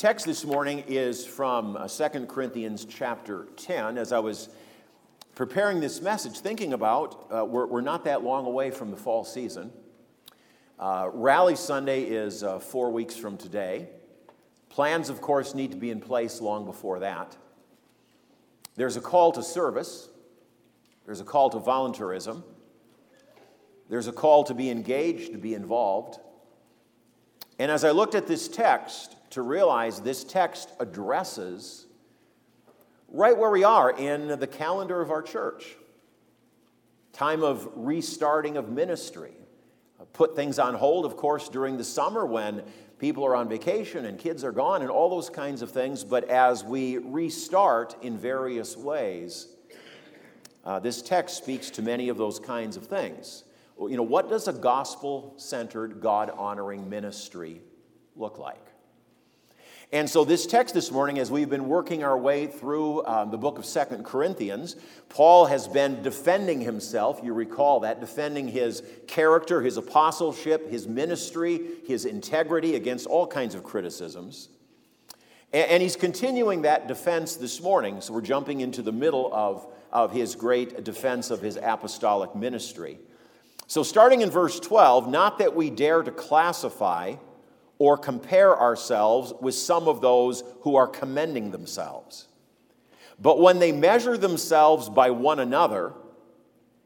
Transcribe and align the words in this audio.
text 0.00 0.24
this 0.24 0.46
morning 0.46 0.82
is 0.88 1.26
from 1.26 1.76
uh, 1.76 1.86
2 1.86 2.24
Corinthians 2.24 2.86
chapter 2.86 3.48
10. 3.58 3.98
As 3.98 4.12
I 4.12 4.18
was 4.18 4.48
preparing 5.34 5.78
this 5.78 6.00
message, 6.00 6.38
thinking 6.38 6.72
about 6.72 7.26
uh, 7.30 7.44
we're, 7.44 7.66
we're, 7.66 7.82
not 7.82 8.04
that 8.06 8.24
long 8.24 8.46
away 8.46 8.70
from 8.70 8.90
the 8.90 8.96
fall 8.96 9.26
season. 9.26 9.70
Uh, 10.78 11.10
Rally 11.12 11.54
Sunday 11.54 12.04
is 12.04 12.42
uh, 12.42 12.60
four 12.60 12.90
weeks 12.90 13.14
from 13.14 13.36
today. 13.36 13.90
Plans, 14.70 15.10
of 15.10 15.20
course, 15.20 15.54
need 15.54 15.70
to 15.72 15.76
be 15.76 15.90
in 15.90 16.00
place 16.00 16.40
long 16.40 16.64
before 16.64 17.00
that. 17.00 17.36
There's 18.76 18.96
a 18.96 19.02
call 19.02 19.32
to 19.32 19.42
service, 19.42 20.08
there's 21.04 21.20
a 21.20 21.24
call 21.24 21.50
to 21.50 21.58
voluntarism, 21.58 22.42
there's 23.90 24.06
a 24.06 24.12
call 24.12 24.44
to 24.44 24.54
be 24.54 24.70
engaged, 24.70 25.32
to 25.32 25.38
be 25.38 25.52
involved. 25.52 26.18
And 27.58 27.70
as 27.70 27.84
I 27.84 27.90
looked 27.90 28.14
at 28.14 28.26
this 28.26 28.48
text, 28.48 29.16
to 29.30 29.42
realize 29.42 30.00
this 30.00 30.24
text 30.24 30.72
addresses 30.80 31.86
right 33.08 33.36
where 33.36 33.50
we 33.50 33.64
are 33.64 33.90
in 33.90 34.38
the 34.38 34.46
calendar 34.46 35.00
of 35.00 35.10
our 35.10 35.22
church. 35.22 35.76
Time 37.12 37.42
of 37.42 37.68
restarting 37.74 38.56
of 38.56 38.70
ministry. 38.70 39.32
Put 40.12 40.34
things 40.34 40.58
on 40.58 40.74
hold, 40.74 41.04
of 41.04 41.16
course, 41.16 41.48
during 41.48 41.76
the 41.76 41.84
summer 41.84 42.24
when 42.24 42.62
people 42.98 43.24
are 43.24 43.36
on 43.36 43.48
vacation 43.48 44.06
and 44.06 44.18
kids 44.18 44.44
are 44.44 44.52
gone 44.52 44.82
and 44.82 44.90
all 44.90 45.10
those 45.10 45.30
kinds 45.30 45.62
of 45.62 45.70
things. 45.70 46.04
But 46.04 46.24
as 46.30 46.64
we 46.64 46.98
restart 46.98 47.96
in 48.02 48.16
various 48.16 48.76
ways, 48.76 49.48
uh, 50.64 50.78
this 50.78 51.02
text 51.02 51.36
speaks 51.36 51.70
to 51.70 51.82
many 51.82 52.08
of 52.08 52.16
those 52.16 52.38
kinds 52.38 52.76
of 52.76 52.86
things. 52.86 53.44
You 53.78 53.96
know, 53.96 54.02
what 54.02 54.28
does 54.28 54.46
a 54.46 54.52
gospel 54.52 55.34
centered, 55.36 56.00
God 56.00 56.30
honoring 56.30 56.88
ministry 56.88 57.62
look 58.14 58.38
like? 58.38 58.69
And 59.92 60.08
so, 60.08 60.24
this 60.24 60.46
text 60.46 60.72
this 60.72 60.92
morning, 60.92 61.18
as 61.18 61.32
we've 61.32 61.50
been 61.50 61.66
working 61.66 62.04
our 62.04 62.16
way 62.16 62.46
through 62.46 63.04
um, 63.06 63.32
the 63.32 63.38
book 63.38 63.58
of 63.58 63.66
Second 63.66 64.04
Corinthians, 64.04 64.76
Paul 65.08 65.46
has 65.46 65.66
been 65.66 66.00
defending 66.00 66.60
himself. 66.60 67.18
You 67.24 67.32
recall 67.32 67.80
that, 67.80 67.98
defending 67.98 68.46
his 68.46 68.84
character, 69.08 69.60
his 69.60 69.76
apostleship, 69.76 70.70
his 70.70 70.86
ministry, 70.86 71.60
his 71.88 72.04
integrity 72.04 72.76
against 72.76 73.08
all 73.08 73.26
kinds 73.26 73.56
of 73.56 73.64
criticisms. 73.64 74.48
And, 75.52 75.68
and 75.68 75.82
he's 75.82 75.96
continuing 75.96 76.62
that 76.62 76.86
defense 76.86 77.34
this 77.34 77.60
morning. 77.60 78.00
So, 78.00 78.14
we're 78.14 78.20
jumping 78.20 78.60
into 78.60 78.82
the 78.82 78.92
middle 78.92 79.28
of, 79.34 79.66
of 79.92 80.12
his 80.12 80.36
great 80.36 80.84
defense 80.84 81.32
of 81.32 81.42
his 81.42 81.58
apostolic 81.60 82.36
ministry. 82.36 83.00
So, 83.66 83.82
starting 83.82 84.20
in 84.20 84.30
verse 84.30 84.60
12, 84.60 85.08
not 85.08 85.38
that 85.38 85.56
we 85.56 85.68
dare 85.68 86.04
to 86.04 86.12
classify 86.12 87.16
or 87.80 87.96
compare 87.96 88.56
ourselves 88.60 89.32
with 89.40 89.54
some 89.54 89.88
of 89.88 90.02
those 90.02 90.44
who 90.60 90.76
are 90.76 90.86
commending 90.86 91.50
themselves. 91.50 92.28
But 93.18 93.40
when 93.40 93.58
they 93.58 93.72
measure 93.72 94.18
themselves 94.18 94.90
by 94.90 95.10
one 95.10 95.38
another 95.38 95.94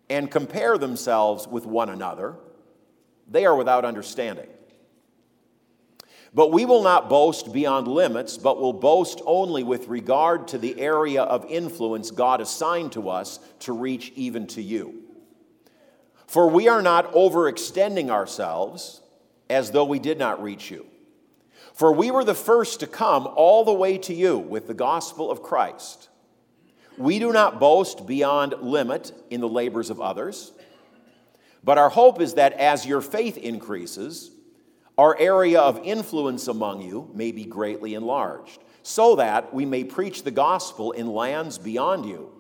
and 0.09 0.31
compare 0.31 0.79
themselves 0.79 1.49
with 1.49 1.67
one 1.67 1.91
another, 1.91 2.37
they 3.29 3.45
are 3.45 3.57
without 3.57 3.85
understanding. 3.85 4.47
But 6.33 6.53
we 6.53 6.65
will 6.65 6.85
not 6.85 7.09
boast 7.09 7.53
beyond 7.53 7.89
limits, 7.89 8.39
but 8.39 8.61
will 8.61 8.73
boast 8.73 9.21
only 9.27 9.65
with 9.65 9.89
regard 9.89 10.47
to 10.49 10.59
the 10.59 10.81
area 10.81 11.23
of 11.25 11.45
influence 11.51 12.13
God 12.13 12.41
assigned 12.41 12.93
to 12.93 13.11
us 13.11 13.41
to 13.61 13.73
reach 13.73 14.13
even 14.15 14.47
to 14.49 14.63
you. 14.63 15.03
For 16.29 16.49
we 16.49 16.69
are 16.69 16.83
not 16.83 17.13
overextending 17.15 18.11
ourselves 18.11 19.01
as 19.49 19.71
though 19.71 19.85
we 19.85 19.99
did 19.99 20.19
not 20.19 20.43
reach 20.43 20.71
you. 20.71 20.87
For 21.75 21.93
we 21.93 22.11
were 22.11 22.25
the 22.25 22.35
first 22.35 22.81
to 22.81 22.87
come 22.87 23.27
all 23.27 23.65
the 23.65 23.73
way 23.73 23.99
to 23.99 24.15
you 24.15 24.39
with 24.39 24.67
the 24.67 24.75
gospel 24.75 25.31
of 25.31 25.43
Christ. 25.43 26.09
We 26.97 27.19
do 27.19 27.33
not 27.33 27.59
boast 27.59 28.07
beyond 28.07 28.55
limit 28.61 29.13
in 29.31 29.41
the 29.41 29.49
labors 29.49 29.91
of 29.91 30.01
others, 30.01 30.53
but 31.65 31.79
our 31.79 31.89
hope 31.89 32.21
is 32.21 32.35
that 32.35 32.53
as 32.53 32.87
your 32.87 33.01
faith 33.01 33.37
increases, 33.37 34.31
our 34.97 35.19
area 35.19 35.61
of 35.61 35.81
influence 35.83 36.47
among 36.47 36.83
you 36.83 37.11
may 37.15 37.33
be 37.33 37.45
greatly 37.45 37.95
enlarged, 37.95 38.63
so 38.85 39.17
that 39.17 39.53
we 39.53 39.65
may 39.65 39.83
preach 39.83 40.23
the 40.23 40.31
gospel 40.31 40.93
in 40.93 41.09
lands 41.09 41.59
beyond 41.59 42.07
you 42.07 42.31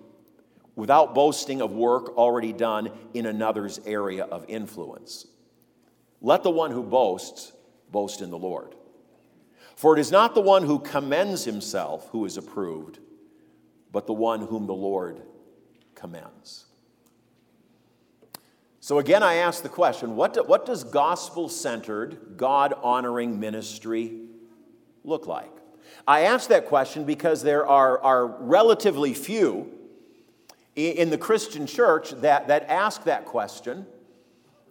without 0.77 1.15
boasting 1.15 1.61
of 1.61 1.73
work 1.73 2.17
already 2.17 2.53
done 2.53 2.91
in 3.15 3.27
another's 3.27 3.81
area 3.87 4.25
of 4.25 4.45
influence. 4.49 5.27
Let 6.25 6.43
the 6.43 6.51
one 6.51 6.71
who 6.71 6.83
boasts 6.83 7.53
boast 7.93 8.23
in 8.23 8.31
the 8.31 8.39
Lord. 8.39 8.75
For 9.77 9.95
it 9.95 10.01
is 10.01 10.11
not 10.11 10.35
the 10.35 10.41
one 10.41 10.63
who 10.63 10.79
commends 10.79 11.45
himself 11.45 12.09
who 12.13 12.25
is 12.25 12.39
approved, 12.39 12.99
but 13.93 14.07
the 14.07 14.15
one 14.15 14.41
whom 14.41 14.67
the 14.67 14.75
Lord 14.75 15.21
commends. 15.95 16.65
So 18.81 19.01
again, 19.01 19.23
I 19.23 19.35
ask 19.35 19.63
the 19.63 19.69
question 19.69 20.17
what, 20.17 20.33
do, 20.33 20.43
what 20.45 20.65
does 20.65 20.83
gospel 20.83 21.51
centered, 21.51 22.39
God 22.39 22.73
honoring 22.83 23.39
ministry 23.39 24.23
look 25.05 25.27
like? 25.27 25.53
I 26.09 26.23
ask 26.23 26.49
that 26.49 26.65
question 26.65 27.05
because 27.05 27.43
there 27.43 27.67
are, 27.67 28.03
are 28.03 28.27
relatively 28.27 29.13
few 29.13 29.71
in 30.75 31.11
the 31.11 31.19
Christian 31.19 31.67
church 31.67 32.13
that, 32.23 32.49
that 32.49 32.71
ask 32.71 33.05
that 33.05 33.27
question 33.27 33.85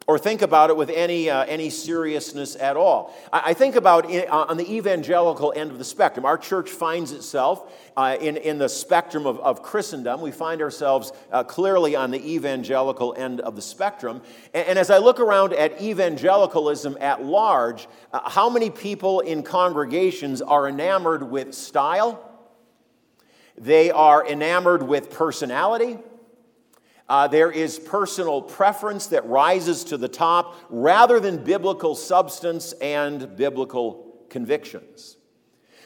or 0.08 0.20
think 0.20 0.42
about 0.42 0.70
it 0.70 0.78
with 0.78 0.90
any, 0.90 1.30
uh, 1.30 1.46
any 1.46 1.70
seriousness 1.70 2.56
at 2.56 2.76
all. 2.76 3.14
I, 3.32 3.42
I 3.48 3.54
think 3.54 3.76
about 3.76 4.10
it 4.10 4.30
uh, 4.30 4.46
on 4.50 4.58
the 4.58 4.72
evangelical 4.72 5.54
end 5.56 5.72
of 5.72 5.78
the 5.78 5.86
spectrum. 5.86 6.26
Our 6.26 6.38
church 6.38 6.70
finds 6.70 7.12
itself 7.12 7.72
uh, 7.96 8.18
in, 8.20 8.38
in 8.38 8.58
the 8.58 8.70
spectrum 8.70 9.26
of, 9.26 9.40
of 9.40 9.62
Christendom. 9.62 10.22
We 10.22 10.32
find 10.32 10.62
ourselves 10.62 11.12
uh, 11.32 11.44
clearly 11.44 11.96
on 11.96 12.12
the 12.12 12.34
evangelical 12.34 13.14
end 13.18 13.40
of 13.42 13.56
the 13.56 13.62
spectrum. 13.62 14.22
And, 14.54 14.68
and 14.68 14.80
as 14.80 14.90
I 14.90 14.98
look 14.98 15.20
around 15.20 15.54
at 15.54 15.82
evangelicalism 15.82 16.98
at 17.00 17.24
large, 17.24 17.88
uh, 18.12 18.30
how 18.30 18.50
many 18.50 18.70
people 18.70 19.22
in 19.22 19.44
congregations 19.44 20.42
are 20.42 20.68
enamored 20.68 21.24
with 21.24 21.54
style? 21.54 22.30
They 23.58 23.92
are 23.92 24.28
enamored 24.28 24.84
with 24.84 25.12
personality. 25.12 26.00
Uh, 27.10 27.28
there 27.28 27.52
is 27.52 27.80
personal 27.80 28.42
preference 28.42 29.08
that 29.08 29.26
rises 29.26 29.84
to 29.84 29.98
the 29.98 30.08
top 30.08 30.56
rather 30.70 31.20
than 31.20 31.44
biblical 31.44 31.96
substance 31.96 32.72
and 32.74 33.36
biblical 33.36 34.26
convictions. 34.30 35.18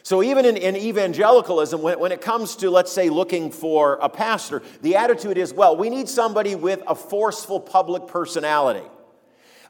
So, 0.03 0.23
even 0.23 0.45
in, 0.45 0.55
in 0.55 0.77
evangelicalism, 0.77 1.81
when, 1.81 1.99
when, 1.99 2.11
it 2.13 2.21
comes 2.21 2.55
to, 2.57 2.69
let's 2.69 2.91
say, 2.91 3.09
looking 3.09 3.51
for 3.51 3.95
a 3.95 4.07
pastor, 4.07 4.61
the 4.81 4.95
attitude 4.95 5.37
is 5.37 5.53
well, 5.53 5.75
we 5.75 5.89
need 5.89 6.07
somebody 6.07 6.55
with 6.55 6.81
a 6.87 6.95
forceful 6.95 7.59
public 7.59 8.07
personality. 8.07 8.87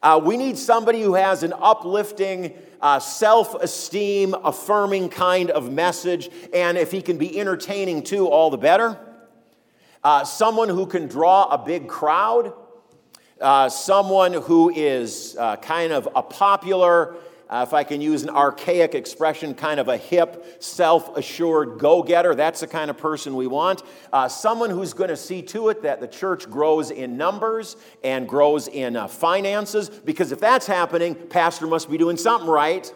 Uh, 0.03 0.21
we 0.23 0.37
need 0.37 0.57
somebody 0.57 1.01
who 1.01 1.15
has 1.15 1.41
an 1.41 1.53
uplifting, 1.57 2.53
uh, 2.81 2.99
self 2.99 3.55
esteem 3.55 4.35
affirming 4.43 5.09
kind 5.09 5.49
of 5.49 5.71
message. 5.71 6.29
And 6.53 6.77
if 6.77 6.91
he 6.91 7.01
can 7.01 7.17
be 7.17 7.39
entertaining 7.39 8.03
too, 8.03 8.27
all 8.27 8.51
the 8.51 8.57
better. 8.57 8.99
Uh, 10.07 10.23
someone 10.23 10.69
who 10.69 10.85
can 10.85 11.05
draw 11.05 11.49
a 11.49 11.57
big 11.57 11.85
crowd. 11.85 12.53
Uh, 13.41 13.67
someone 13.67 14.31
who 14.31 14.69
is 14.69 15.35
uh, 15.37 15.57
kind 15.57 15.91
of 15.91 16.07
a 16.15 16.23
popular, 16.23 17.17
uh, 17.49 17.65
if 17.67 17.73
I 17.73 17.83
can 17.83 17.99
use 17.99 18.23
an 18.23 18.29
archaic 18.29 18.95
expression, 18.95 19.53
kind 19.53 19.81
of 19.81 19.89
a 19.89 19.97
hip, 19.97 20.63
self 20.63 21.17
assured 21.17 21.77
go 21.77 22.01
getter. 22.03 22.35
That's 22.35 22.61
the 22.61 22.67
kind 22.67 22.89
of 22.89 22.97
person 22.97 23.35
we 23.35 23.47
want. 23.47 23.83
Uh, 24.13 24.29
someone 24.29 24.69
who's 24.69 24.93
going 24.93 25.09
to 25.09 25.17
see 25.17 25.41
to 25.41 25.67
it 25.67 25.81
that 25.81 25.99
the 25.99 26.07
church 26.07 26.49
grows 26.49 26.89
in 26.89 27.17
numbers 27.17 27.75
and 28.01 28.29
grows 28.29 28.69
in 28.69 28.95
uh, 28.95 29.09
finances, 29.09 29.89
because 29.89 30.31
if 30.31 30.39
that's 30.39 30.67
happening, 30.67 31.15
pastor 31.15 31.67
must 31.67 31.91
be 31.91 31.97
doing 31.97 32.15
something 32.15 32.49
right. 32.49 32.93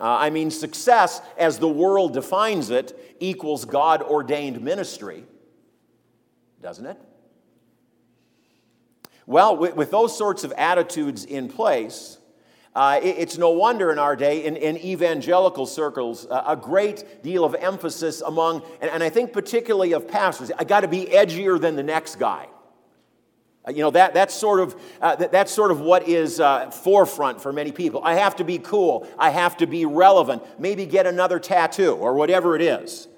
I 0.00 0.30
mean, 0.30 0.50
success, 0.50 1.22
as 1.36 1.60
the 1.60 1.68
world 1.68 2.12
defines 2.12 2.70
it, 2.70 3.16
equals 3.20 3.64
God 3.64 4.02
ordained 4.02 4.60
ministry, 4.60 5.22
doesn't 6.62 6.86
it? 6.86 6.98
Well, 9.26 9.56
with, 9.56 9.76
with 9.76 9.90
those 9.90 10.16
sorts 10.16 10.42
of 10.42 10.52
attitudes 10.52 11.24
in 11.24 11.48
place, 11.48 12.18
uh, 12.74 13.00
it's 13.02 13.36
no 13.36 13.50
wonder 13.50 13.90
in 13.90 13.98
our 13.98 14.14
day, 14.14 14.44
in, 14.44 14.56
in 14.56 14.76
evangelical 14.78 15.66
circles, 15.66 16.26
uh, 16.30 16.44
a 16.46 16.56
great 16.56 17.22
deal 17.22 17.44
of 17.44 17.54
emphasis 17.54 18.20
among, 18.20 18.62
and, 18.80 18.90
and 18.90 19.02
I 19.02 19.10
think 19.10 19.32
particularly 19.32 19.92
of 19.92 20.06
pastors, 20.06 20.50
I 20.56 20.64
got 20.64 20.80
to 20.80 20.88
be 20.88 21.06
edgier 21.06 21.60
than 21.60 21.76
the 21.76 21.82
next 21.82 22.20
guy. 22.20 22.46
Uh, 23.66 23.72
you 23.72 23.82
know, 23.82 23.90
that, 23.90 24.14
that's, 24.14 24.32
sort 24.32 24.60
of, 24.60 24.80
uh, 25.00 25.16
that, 25.16 25.32
that's 25.32 25.52
sort 25.52 25.70
of 25.70 25.80
what 25.80 26.08
is 26.08 26.40
uh, 26.40 26.70
forefront 26.70 27.40
for 27.40 27.52
many 27.52 27.72
people. 27.72 28.00
I 28.04 28.14
have 28.14 28.36
to 28.36 28.44
be 28.44 28.58
cool. 28.58 29.06
I 29.18 29.30
have 29.30 29.56
to 29.58 29.66
be 29.66 29.84
relevant. 29.84 30.42
Maybe 30.58 30.86
get 30.86 31.06
another 31.06 31.38
tattoo 31.38 31.92
or 31.92 32.14
whatever 32.14 32.54
it 32.54 32.62
is. 32.62 33.08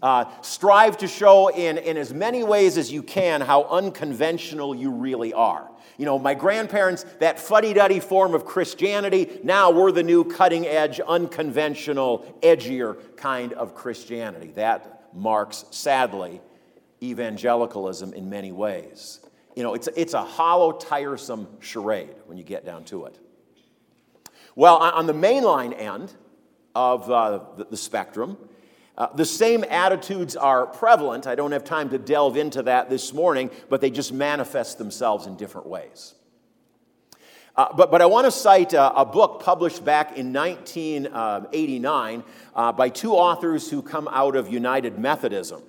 Uh, 0.00 0.26
strive 0.42 0.96
to 0.96 1.08
show 1.08 1.48
in, 1.48 1.76
in 1.76 1.96
as 1.96 2.14
many 2.14 2.44
ways 2.44 2.78
as 2.78 2.92
you 2.92 3.02
can 3.02 3.40
how 3.40 3.64
unconventional 3.64 4.72
you 4.72 4.92
really 4.92 5.32
are. 5.32 5.68
You 5.96 6.04
know, 6.04 6.20
my 6.20 6.34
grandparents, 6.34 7.04
that 7.18 7.40
fuddy 7.40 7.72
duddy 7.74 7.98
form 7.98 8.32
of 8.32 8.44
Christianity, 8.44 9.40
now 9.42 9.72
we're 9.72 9.90
the 9.90 10.04
new 10.04 10.22
cutting 10.24 10.66
edge, 10.66 11.00
unconventional, 11.00 12.38
edgier 12.42 12.96
kind 13.16 13.52
of 13.54 13.74
Christianity. 13.74 14.52
That 14.52 15.12
marks, 15.12 15.64
sadly, 15.72 16.40
evangelicalism 17.02 18.14
in 18.14 18.30
many 18.30 18.52
ways. 18.52 19.18
You 19.56 19.64
know, 19.64 19.74
it's, 19.74 19.88
it's 19.96 20.14
a 20.14 20.22
hollow, 20.22 20.70
tiresome 20.70 21.48
charade 21.58 22.14
when 22.26 22.38
you 22.38 22.44
get 22.44 22.64
down 22.64 22.84
to 22.84 23.06
it. 23.06 23.18
Well, 24.54 24.76
on 24.76 25.06
the 25.06 25.14
mainline 25.14 25.76
end 25.76 26.14
of 26.76 27.10
uh, 27.10 27.40
the, 27.56 27.64
the 27.64 27.76
spectrum, 27.76 28.38
uh, 28.98 29.06
the 29.14 29.24
same 29.24 29.64
attitudes 29.70 30.34
are 30.34 30.66
prevalent. 30.66 31.28
I 31.28 31.36
don't 31.36 31.52
have 31.52 31.62
time 31.62 31.88
to 31.90 31.98
delve 31.98 32.36
into 32.36 32.64
that 32.64 32.90
this 32.90 33.12
morning, 33.12 33.48
but 33.68 33.80
they 33.80 33.90
just 33.90 34.12
manifest 34.12 34.76
themselves 34.76 35.28
in 35.28 35.36
different 35.36 35.68
ways. 35.68 36.14
Uh, 37.54 37.72
but, 37.76 37.92
but 37.92 38.02
I 38.02 38.06
want 38.06 38.24
to 38.24 38.32
cite 38.32 38.72
a, 38.72 38.92
a, 38.94 39.04
book 39.04 39.40
published 39.42 39.84
back 39.84 40.16
in 40.16 40.32
1989 40.32 42.24
uh, 42.54 42.72
by 42.72 42.88
two 42.88 43.12
authors 43.12 43.70
who 43.70 43.82
come 43.82 44.08
out 44.08 44.34
of 44.34 44.52
United 44.52 44.98
Methodism. 44.98 45.62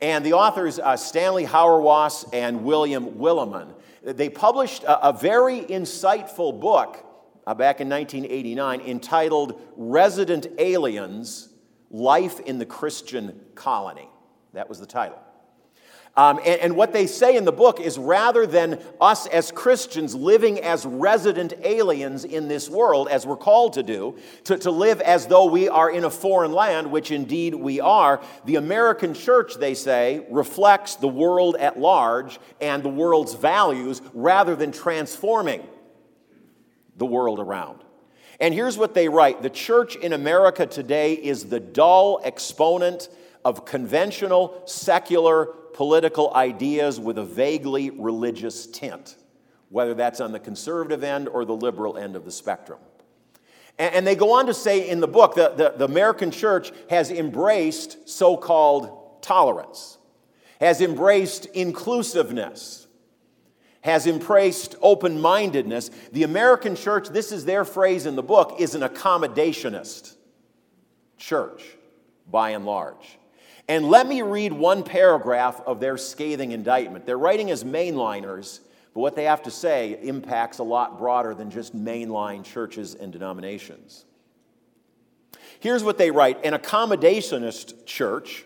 And 0.00 0.24
the 0.24 0.34
authors, 0.34 0.78
uh, 0.78 0.96
Stanley 0.96 1.46
Hauerwas 1.46 2.24
and 2.32 2.64
William 2.64 3.12
Willimon, 3.12 3.74
they 4.02 4.28
published 4.28 4.84
a, 4.84 5.08
a 5.08 5.12
very 5.12 5.60
insightful 5.62 6.58
book 6.58 7.04
uh, 7.46 7.54
back 7.54 7.80
in 7.80 7.88
1989 7.88 8.80
entitled 8.80 9.60
Resident 9.76 10.46
Aliens 10.58 11.49
Life 11.90 12.40
in 12.40 12.58
the 12.58 12.66
Christian 12.66 13.40
Colony. 13.54 14.08
That 14.52 14.68
was 14.68 14.78
the 14.78 14.86
title. 14.86 15.18
Um, 16.16 16.38
and, 16.38 16.60
and, 16.60 16.76
what 16.76 16.92
they 16.92 17.06
say 17.06 17.36
in 17.36 17.44
the 17.44 17.52
book 17.52 17.78
is 17.78 17.96
rather 17.96 18.44
than 18.44 18.82
us 19.00 19.26
as 19.28 19.52
Christians 19.52 20.12
living 20.12 20.58
as 20.58 20.84
resident 20.84 21.54
aliens 21.62 22.24
in 22.24 22.48
this 22.48 22.68
world, 22.68 23.08
as 23.08 23.24
we're 23.24 23.36
called 23.36 23.74
to 23.74 23.84
do, 23.84 24.18
to, 24.44 24.58
to 24.58 24.72
live 24.72 25.00
as 25.00 25.28
though 25.28 25.44
we 25.44 25.68
are 25.68 25.88
in 25.88 26.02
a 26.02 26.10
foreign 26.10 26.52
land, 26.52 26.90
which 26.90 27.12
indeed 27.12 27.54
we 27.54 27.80
are, 27.80 28.20
the 28.44 28.56
American 28.56 29.14
church, 29.14 29.54
they 29.54 29.72
say, 29.72 30.26
reflects 30.30 30.96
the 30.96 31.08
world 31.08 31.54
at 31.56 31.78
large 31.78 32.40
and 32.60 32.82
the 32.82 32.88
world's 32.88 33.34
values 33.34 34.02
rather 34.12 34.56
than 34.56 34.72
transforming 34.72 35.64
the 36.96 37.06
world 37.06 37.38
around. 37.38 37.84
And 38.40 38.54
here's 38.54 38.78
what 38.78 38.94
they 38.94 39.08
write 39.08 39.42
The 39.42 39.50
church 39.50 39.96
in 39.96 40.12
America 40.12 40.66
today 40.66 41.14
is 41.14 41.44
the 41.44 41.60
dull 41.60 42.20
exponent 42.24 43.08
of 43.44 43.64
conventional, 43.64 44.62
secular, 44.66 45.46
political 45.74 46.34
ideas 46.34 46.98
with 46.98 47.18
a 47.18 47.24
vaguely 47.24 47.90
religious 47.90 48.66
tint, 48.66 49.16
whether 49.68 49.94
that's 49.94 50.20
on 50.20 50.32
the 50.32 50.40
conservative 50.40 51.04
end 51.04 51.28
or 51.28 51.44
the 51.44 51.54
liberal 51.54 51.96
end 51.96 52.16
of 52.16 52.24
the 52.24 52.32
spectrum. 52.32 52.78
And, 53.78 54.06
they 54.06 54.14
go 54.14 54.32
on 54.32 54.44
to 54.46 54.52
say 54.52 54.90
in 54.90 55.00
the 55.00 55.08
book 55.08 55.36
that 55.36 55.56
the, 55.56 55.84
American 55.84 56.30
church 56.30 56.70
has 56.90 57.10
embraced 57.10 58.06
so 58.06 58.36
called 58.36 59.22
tolerance, 59.22 59.96
has 60.60 60.82
embraced 60.82 61.46
inclusiveness 61.46 62.79
has 63.82 64.06
embraced 64.06 64.76
open 64.82 65.20
mindedness. 65.20 65.90
The 66.12 66.22
American 66.22 66.76
church, 66.76 67.08
this 67.08 67.32
is 67.32 67.44
their 67.44 67.64
phrase 67.64 68.06
in 68.06 68.16
the 68.16 68.22
book, 68.22 68.56
is 68.58 68.74
an 68.74 68.82
accommodationist 68.82 70.16
church 71.18 71.62
by 72.30 72.50
and 72.50 72.64
large. 72.64 73.18
And 73.68 73.88
let 73.88 74.06
me 74.06 74.22
read 74.22 74.52
one 74.52 74.82
paragraph 74.82 75.60
of 75.64 75.80
their 75.80 75.96
scathing 75.96 76.52
indictment. 76.52 77.06
They're 77.06 77.16
writing 77.16 77.50
as 77.50 77.62
mainliners, 77.62 78.60
but 78.92 79.00
what 79.00 79.14
they 79.14 79.24
have 79.24 79.42
to 79.44 79.50
say 79.50 79.98
impacts 80.02 80.58
a 80.58 80.64
lot 80.64 80.98
broader 80.98 81.34
than 81.34 81.50
just 81.50 81.74
mainline 81.74 82.44
churches 82.44 82.94
and 82.94 83.12
denominations. 83.12 84.04
Here's 85.60 85.84
what 85.84 85.98
they 85.98 86.10
write 86.10 86.44
An 86.44 86.54
accommodationist 86.54 87.86
church 87.86 88.44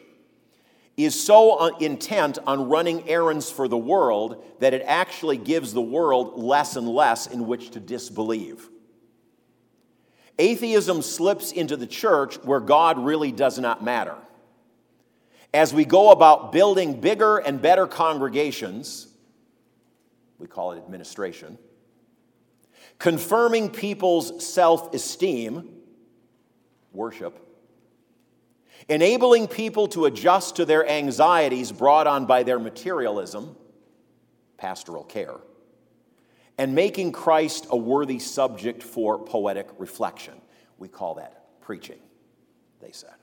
is 0.96 1.20
so 1.20 1.76
intent 1.78 2.38
on 2.46 2.68
running 2.68 3.08
errands 3.08 3.50
for 3.50 3.66
the 3.66 3.76
world 3.76 4.44
that 4.60 4.74
it 4.74 4.82
actually 4.86 5.36
gives 5.36 5.72
the 5.72 5.82
world 5.82 6.38
less 6.38 6.76
and 6.76 6.88
less 6.88 7.26
in 7.26 7.46
which 7.46 7.70
to 7.70 7.80
disbelieve. 7.80 8.68
Atheism 10.38 11.02
slips 11.02 11.52
into 11.52 11.76
the 11.76 11.86
church 11.86 12.36
where 12.44 12.60
God 12.60 12.98
really 12.98 13.32
does 13.32 13.58
not 13.58 13.82
matter. 13.82 14.16
As 15.52 15.72
we 15.72 15.84
go 15.84 16.10
about 16.10 16.52
building 16.52 17.00
bigger 17.00 17.38
and 17.38 17.62
better 17.62 17.86
congregations, 17.86 19.08
we 20.38 20.48
call 20.48 20.72
it 20.72 20.78
administration, 20.78 21.58
confirming 22.98 23.70
people's 23.70 24.44
self 24.44 24.92
esteem, 24.92 25.70
worship, 26.92 27.43
enabling 28.88 29.48
people 29.48 29.88
to 29.88 30.04
adjust 30.04 30.56
to 30.56 30.64
their 30.64 30.88
anxieties 30.88 31.72
brought 31.72 32.06
on 32.06 32.26
by 32.26 32.42
their 32.42 32.58
materialism, 32.58 33.56
pastoral 34.56 35.04
care, 35.04 35.36
and 36.58 36.74
making 36.74 37.12
Christ 37.12 37.66
a 37.70 37.76
worthy 37.76 38.18
subject 38.18 38.82
for 38.82 39.18
poetic 39.18 39.68
reflection. 39.78 40.34
We 40.78 40.88
call 40.88 41.14
that 41.14 41.60
preaching, 41.60 41.98
they 42.80 42.92
said. 42.92 43.14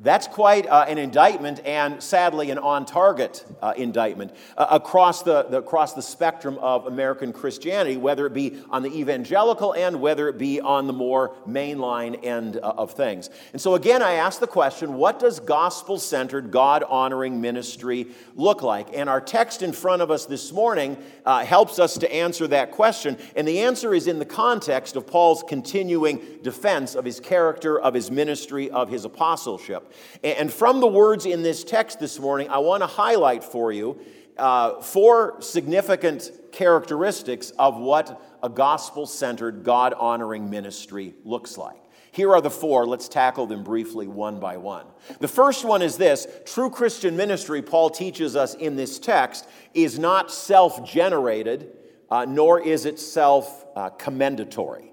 That's 0.00 0.28
quite 0.28 0.68
uh, 0.68 0.84
an 0.86 0.96
indictment, 0.96 1.58
and 1.64 2.00
sadly, 2.00 2.52
an 2.52 2.58
on 2.58 2.86
target 2.86 3.44
uh, 3.60 3.74
indictment 3.76 4.32
uh, 4.56 4.68
across, 4.70 5.24
the, 5.24 5.42
the, 5.50 5.58
across 5.58 5.94
the 5.94 6.02
spectrum 6.02 6.56
of 6.58 6.86
American 6.86 7.32
Christianity, 7.32 7.96
whether 7.96 8.24
it 8.24 8.32
be 8.32 8.62
on 8.70 8.84
the 8.84 8.96
evangelical 8.96 9.74
end, 9.74 10.00
whether 10.00 10.28
it 10.28 10.38
be 10.38 10.60
on 10.60 10.86
the 10.86 10.92
more 10.92 11.34
mainline 11.48 12.24
end 12.24 12.58
uh, 12.58 12.74
of 12.76 12.92
things. 12.92 13.28
And 13.52 13.60
so, 13.60 13.74
again, 13.74 14.00
I 14.00 14.12
ask 14.12 14.38
the 14.38 14.46
question 14.46 14.94
what 14.94 15.18
does 15.18 15.40
gospel 15.40 15.98
centered, 15.98 16.52
God 16.52 16.84
honoring 16.84 17.40
ministry 17.40 18.06
look 18.36 18.62
like? 18.62 18.96
And 18.96 19.08
our 19.08 19.20
text 19.20 19.62
in 19.62 19.72
front 19.72 20.00
of 20.00 20.12
us 20.12 20.26
this 20.26 20.52
morning 20.52 20.96
uh, 21.26 21.44
helps 21.44 21.80
us 21.80 21.98
to 21.98 22.14
answer 22.14 22.46
that 22.46 22.70
question. 22.70 23.18
And 23.34 23.48
the 23.48 23.62
answer 23.62 23.92
is 23.92 24.06
in 24.06 24.20
the 24.20 24.24
context 24.24 24.94
of 24.94 25.08
Paul's 25.08 25.42
continuing 25.42 26.20
defense 26.42 26.94
of 26.94 27.04
his 27.04 27.18
character, 27.18 27.80
of 27.80 27.94
his 27.94 28.12
ministry, 28.12 28.70
of 28.70 28.88
his 28.88 29.04
apostleship. 29.04 29.86
And 30.22 30.52
from 30.52 30.80
the 30.80 30.86
words 30.86 31.26
in 31.26 31.42
this 31.42 31.64
text 31.64 32.00
this 32.00 32.18
morning, 32.18 32.48
I 32.48 32.58
want 32.58 32.82
to 32.82 32.86
highlight 32.86 33.44
for 33.44 33.72
you 33.72 33.98
uh, 34.36 34.80
four 34.80 35.40
significant 35.40 36.30
characteristics 36.52 37.50
of 37.58 37.76
what 37.76 38.22
a 38.42 38.48
gospel 38.48 39.06
centered, 39.06 39.64
God 39.64 39.94
honoring 39.94 40.48
ministry 40.48 41.14
looks 41.24 41.58
like. 41.58 41.76
Here 42.12 42.32
are 42.32 42.40
the 42.40 42.50
four. 42.50 42.86
Let's 42.86 43.08
tackle 43.08 43.46
them 43.46 43.62
briefly 43.62 44.06
one 44.06 44.40
by 44.40 44.56
one. 44.56 44.86
The 45.20 45.28
first 45.28 45.64
one 45.64 45.82
is 45.82 45.96
this 45.96 46.26
true 46.46 46.70
Christian 46.70 47.16
ministry, 47.16 47.62
Paul 47.62 47.90
teaches 47.90 48.34
us 48.34 48.54
in 48.54 48.76
this 48.76 48.98
text, 48.98 49.46
is 49.74 49.98
not 49.98 50.32
self 50.32 50.88
generated, 50.88 51.76
uh, 52.10 52.24
nor 52.24 52.60
is 52.60 52.86
it 52.86 52.98
self 52.98 53.66
uh, 53.76 53.90
commendatory. 53.90 54.92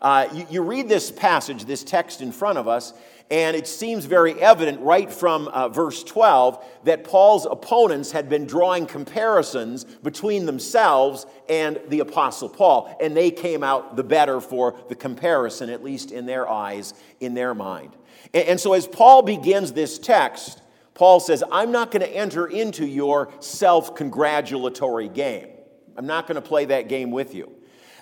Uh, 0.00 0.28
you, 0.32 0.46
you, 0.50 0.62
read 0.62 0.88
this 0.88 1.10
passage, 1.10 1.64
this 1.64 1.82
text 1.82 2.20
in 2.20 2.30
front 2.30 2.58
of 2.58 2.68
us, 2.68 2.92
and 3.30 3.56
it 3.56 3.66
seems 3.66 4.04
very 4.04 4.40
evident 4.40 4.80
right 4.80 5.12
from 5.12 5.48
uh, 5.48 5.68
verse 5.68 6.04
12 6.04 6.64
that 6.84 7.02
Paul's 7.02 7.44
opponents 7.44 8.12
had 8.12 8.28
been 8.28 8.46
drawing 8.46 8.86
comparisons 8.86 9.84
between 9.84 10.46
themselves 10.46 11.26
and 11.48 11.80
the 11.88 12.00
Apostle 12.00 12.48
Paul, 12.48 12.96
and 13.00 13.16
they 13.16 13.32
came 13.32 13.64
out 13.64 13.96
the 13.96 14.04
better 14.04 14.40
for 14.40 14.78
the 14.88 14.94
comparison, 14.94 15.70
at 15.70 15.82
least 15.82 16.12
in 16.12 16.26
their 16.26 16.48
eyes, 16.48 16.94
in 17.18 17.34
their 17.34 17.52
mind. 17.52 17.96
And, 18.32 18.48
and 18.48 18.60
so 18.60 18.74
as 18.74 18.86
Paul 18.86 19.22
begins 19.22 19.72
this 19.72 19.98
text, 19.98 20.62
Paul 20.94 21.18
says, 21.18 21.42
I'm 21.50 21.72
not 21.72 21.90
going 21.90 22.02
to 22.02 22.16
enter 22.16 22.46
into 22.46 22.86
your 22.86 23.32
self 23.40 23.96
congratulatory 23.96 25.08
game. 25.08 25.48
I'm 25.96 26.06
not 26.06 26.28
going 26.28 26.36
to 26.36 26.46
play 26.46 26.66
that 26.66 26.88
game 26.88 27.10
with 27.10 27.34
you. 27.34 27.55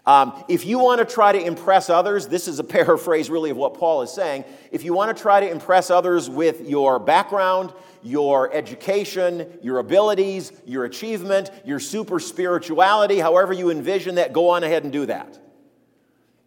Um, 0.06 0.44
if 0.48 0.66
you 0.66 0.78
want 0.78 0.98
to 0.98 1.06
try 1.06 1.32
to 1.32 1.42
impress 1.42 1.88
others, 1.88 2.28
this 2.28 2.46
is 2.46 2.58
a 2.58 2.64
paraphrase 2.78 3.30
really 3.30 3.50
of 3.50 3.56
what 3.56 3.74
Paul 3.74 4.02
is 4.02 4.12
saying. 4.12 4.44
If 4.70 4.84
you 4.84 4.92
want 4.92 5.16
to 5.16 5.20
try 5.20 5.40
to 5.40 5.50
impress 5.50 5.90
others 5.90 6.28
with 6.28 6.68
your 6.68 6.98
background, 6.98 7.72
your 8.02 8.52
education, 8.52 9.58
your 9.62 9.78
abilities, 9.78 10.52
your 10.66 10.84
achievement, 10.84 11.50
your 11.64 11.80
super 11.80 12.20
spirituality, 12.20 13.18
however 13.18 13.52
you 13.52 13.70
envision 13.70 14.16
that, 14.16 14.32
go 14.32 14.50
on 14.50 14.62
ahead 14.62 14.84
and 14.84 14.92
do 14.92 15.06
that. 15.06 15.38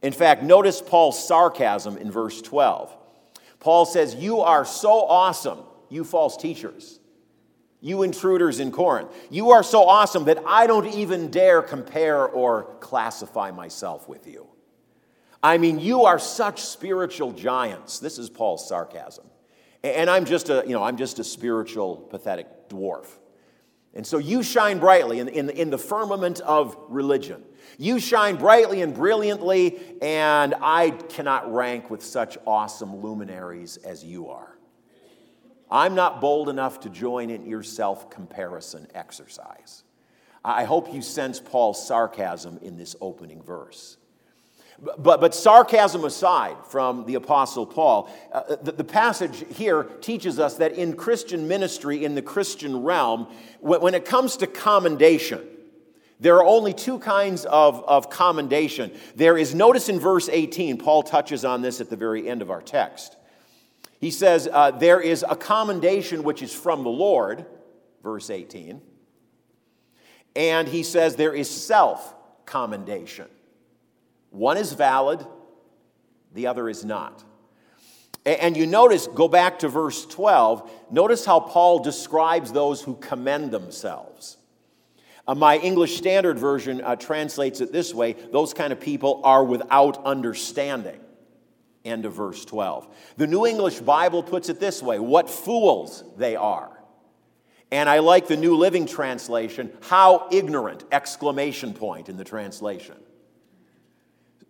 In 0.04 0.14
fact, 0.14 0.44
notice 0.44 0.80
Paul's 0.80 1.28
sarcasm 1.28 1.98
in 1.98 2.12
verse 2.12 2.42
12. 2.44 2.96
Paul 3.60 3.86
says, 3.86 4.14
You 4.14 4.42
are 4.42 4.66
so 4.66 5.04
awesome, 5.06 5.60
you 5.90 6.04
false 6.04 6.38
teachers 6.38 7.00
you 7.82 8.04
intruders 8.04 8.60
in 8.60 8.72
Corinth. 8.72 9.10
You 9.30 9.52
are 9.52 9.64
so 9.64 9.84
awesome 9.84 10.26
that 10.26 10.40
I 10.46 10.68
don't 10.68 10.88
even 10.88 11.30
dare 11.30 11.62
compare 11.62 12.26
or 12.26 12.76
classify 12.80 13.52
myself 13.52 14.10
with 14.10 14.28
you. 14.28 14.48
I 15.44 15.58
mean, 15.58 15.80
you 15.80 16.06
are 16.06 16.18
such 16.18 16.62
spiritual 16.62 17.32
giants. 17.32 18.00
This 18.00 18.18
is 18.18 18.30
Paul's 18.30 18.68
sarcasm. 18.68 19.26
And 19.84 20.10
I'm 20.10 20.26
just 20.26 20.50
a, 20.50 20.64
you 20.66 20.74
know, 20.74 20.84
I'm 20.84 20.98
just 20.98 21.20
a 21.20 21.24
spiritual, 21.24 21.98
pathetic 21.98 22.70
dwarf. 22.70 23.08
And 23.94 24.06
so 24.06 24.18
you 24.18 24.44
shine 24.44 24.80
brightly 24.80 25.20
in, 25.20 25.28
in, 25.28 25.50
in 25.50 25.70
the 25.70 25.78
firmament 25.78 26.40
of 26.42 26.76
religion. 26.90 27.44
You 27.78 28.00
shine 28.00 28.38
brightly 28.38 28.82
and 28.82 28.94
brilliantly, 28.94 29.80
and 30.02 30.56
I 30.62 30.92
cannot 30.92 31.54
rank 31.54 31.90
with 31.90 32.04
such 32.04 32.38
awesome 32.46 33.02
luminaries 33.02 33.78
as 33.78 34.04
you 34.04 34.30
are. 34.30 34.57
I'm 35.70 35.96
not 35.96 36.22
bold 36.22 36.50
enough 36.50 36.80
to 36.82 36.90
join 36.90 37.30
in 37.30 37.46
your 37.46 37.64
self 37.64 38.10
comparison 38.10 38.88
exercise. 38.94 39.84
I 40.44 40.64
hope 40.64 40.94
you 40.94 41.02
sense 41.02 41.40
Paul's 41.40 41.86
sarcasm 41.86 42.60
in 42.62 42.78
this 42.78 42.96
opening 43.02 43.42
verse. 43.42 43.98
But, 44.80 45.20
but 45.20 45.34
sarcasm 45.34 46.06
aside 46.06 46.56
from 46.70 47.06
the 47.06 47.16
Apostle 47.16 47.66
Paul, 47.66 48.10
uh, 48.32 48.56
the, 48.62 48.72
the, 48.74 48.84
passage 48.84 49.44
here 49.56 49.84
teaches 50.02 50.40
us 50.40 50.58
that 50.58 50.74
in 50.74 50.96
Christian 50.96 51.48
ministry, 51.48 52.06
in 52.06 52.14
the 52.14 52.22
Christian 52.22 52.84
realm, 52.84 53.28
when, 53.60 53.82
when 53.82 53.96
it 53.96 54.06
comes 54.06 54.38
to 54.38 54.48
commendation, 54.48 55.42
there 56.20 56.36
are 56.36 56.46
only 56.46 56.74
two 56.74 57.00
kinds 57.00 57.46
of, 57.46 57.84
of 57.86 58.10
commendation. 58.12 58.92
There 59.16 59.38
is, 59.38 59.56
notice 59.56 59.90
in 59.90 60.00
verse 60.00 60.30
18, 60.30 60.78
Paul 60.78 61.04
touches 61.04 61.44
on 61.44 61.62
this 61.62 61.82
at 61.82 61.90
the 61.90 61.96
very 61.96 62.30
end 62.30 62.44
of 62.44 62.52
our 62.52 62.62
text. 62.62 63.18
He 64.00 64.12
says, 64.12 64.48
uh, 64.52 64.72
There 64.72 65.02
is 65.02 65.26
a 65.28 65.36
commendation 65.36 66.24
which 66.24 66.42
is 66.42 66.54
from 66.54 66.84
the 66.84 66.90
Lord, 66.90 67.46
verse 68.04 68.30
18. 68.30 68.82
And 70.36 70.68
he 70.68 70.84
says, 70.84 71.16
There 71.16 71.34
is 71.34 71.50
self 71.50 72.16
commendation. 72.46 73.28
One 74.30 74.58
is 74.58 74.74
valid, 74.74 75.26
the 76.34 76.48
other 76.48 76.70
is 76.70 76.86
not. 76.86 77.24
And 78.26 78.58
you 78.58 78.68
notice, 78.68 79.08
go 79.08 79.30
back 79.30 79.60
to 79.60 79.70
verse 79.70 80.06
12, 80.06 80.70
notice 80.92 81.26
how 81.26 81.40
Paul 81.40 81.80
describes 81.80 82.52
those 82.52 82.82
who 82.82 82.96
commend 82.96 83.52
themselves. 83.52 84.38
Uh, 85.26 85.34
my 85.34 85.58
English 85.58 85.98
Standard 85.98 86.38
Version 86.38 86.82
uh, 86.82 86.96
translates 86.98 87.62
it 87.62 87.72
this 87.72 87.94
way 87.94 88.14
those 88.32 88.54
kind 88.54 88.72
of 88.72 88.80
people 88.80 89.22
are 89.24 89.44
without 89.44 90.06
understanding. 90.06 91.00
End 91.88 92.06
of 92.06 92.14
verse 92.14 92.44
12. 92.44 92.88
The 93.16 93.28
New 93.28 93.46
English 93.46 93.80
Bible 93.80 94.22
puts 94.22 94.50
it 94.50 94.60
this 94.60 94.84
way 94.84 95.00
what 95.00 95.30
fools 95.30 96.04
they 96.18 96.36
are. 96.36 96.72
And 97.72 97.90
I 97.90 98.00
like 98.00 98.28
the 98.28 98.38
New 98.38 98.56
Living 98.56 98.86
Translation, 98.86 99.72
how 99.82 100.28
ignorant! 100.32 100.84
Exclamation 100.92 101.74
point 101.74 102.10
in 102.10 102.18
the 102.18 102.24
translation. 102.24 102.96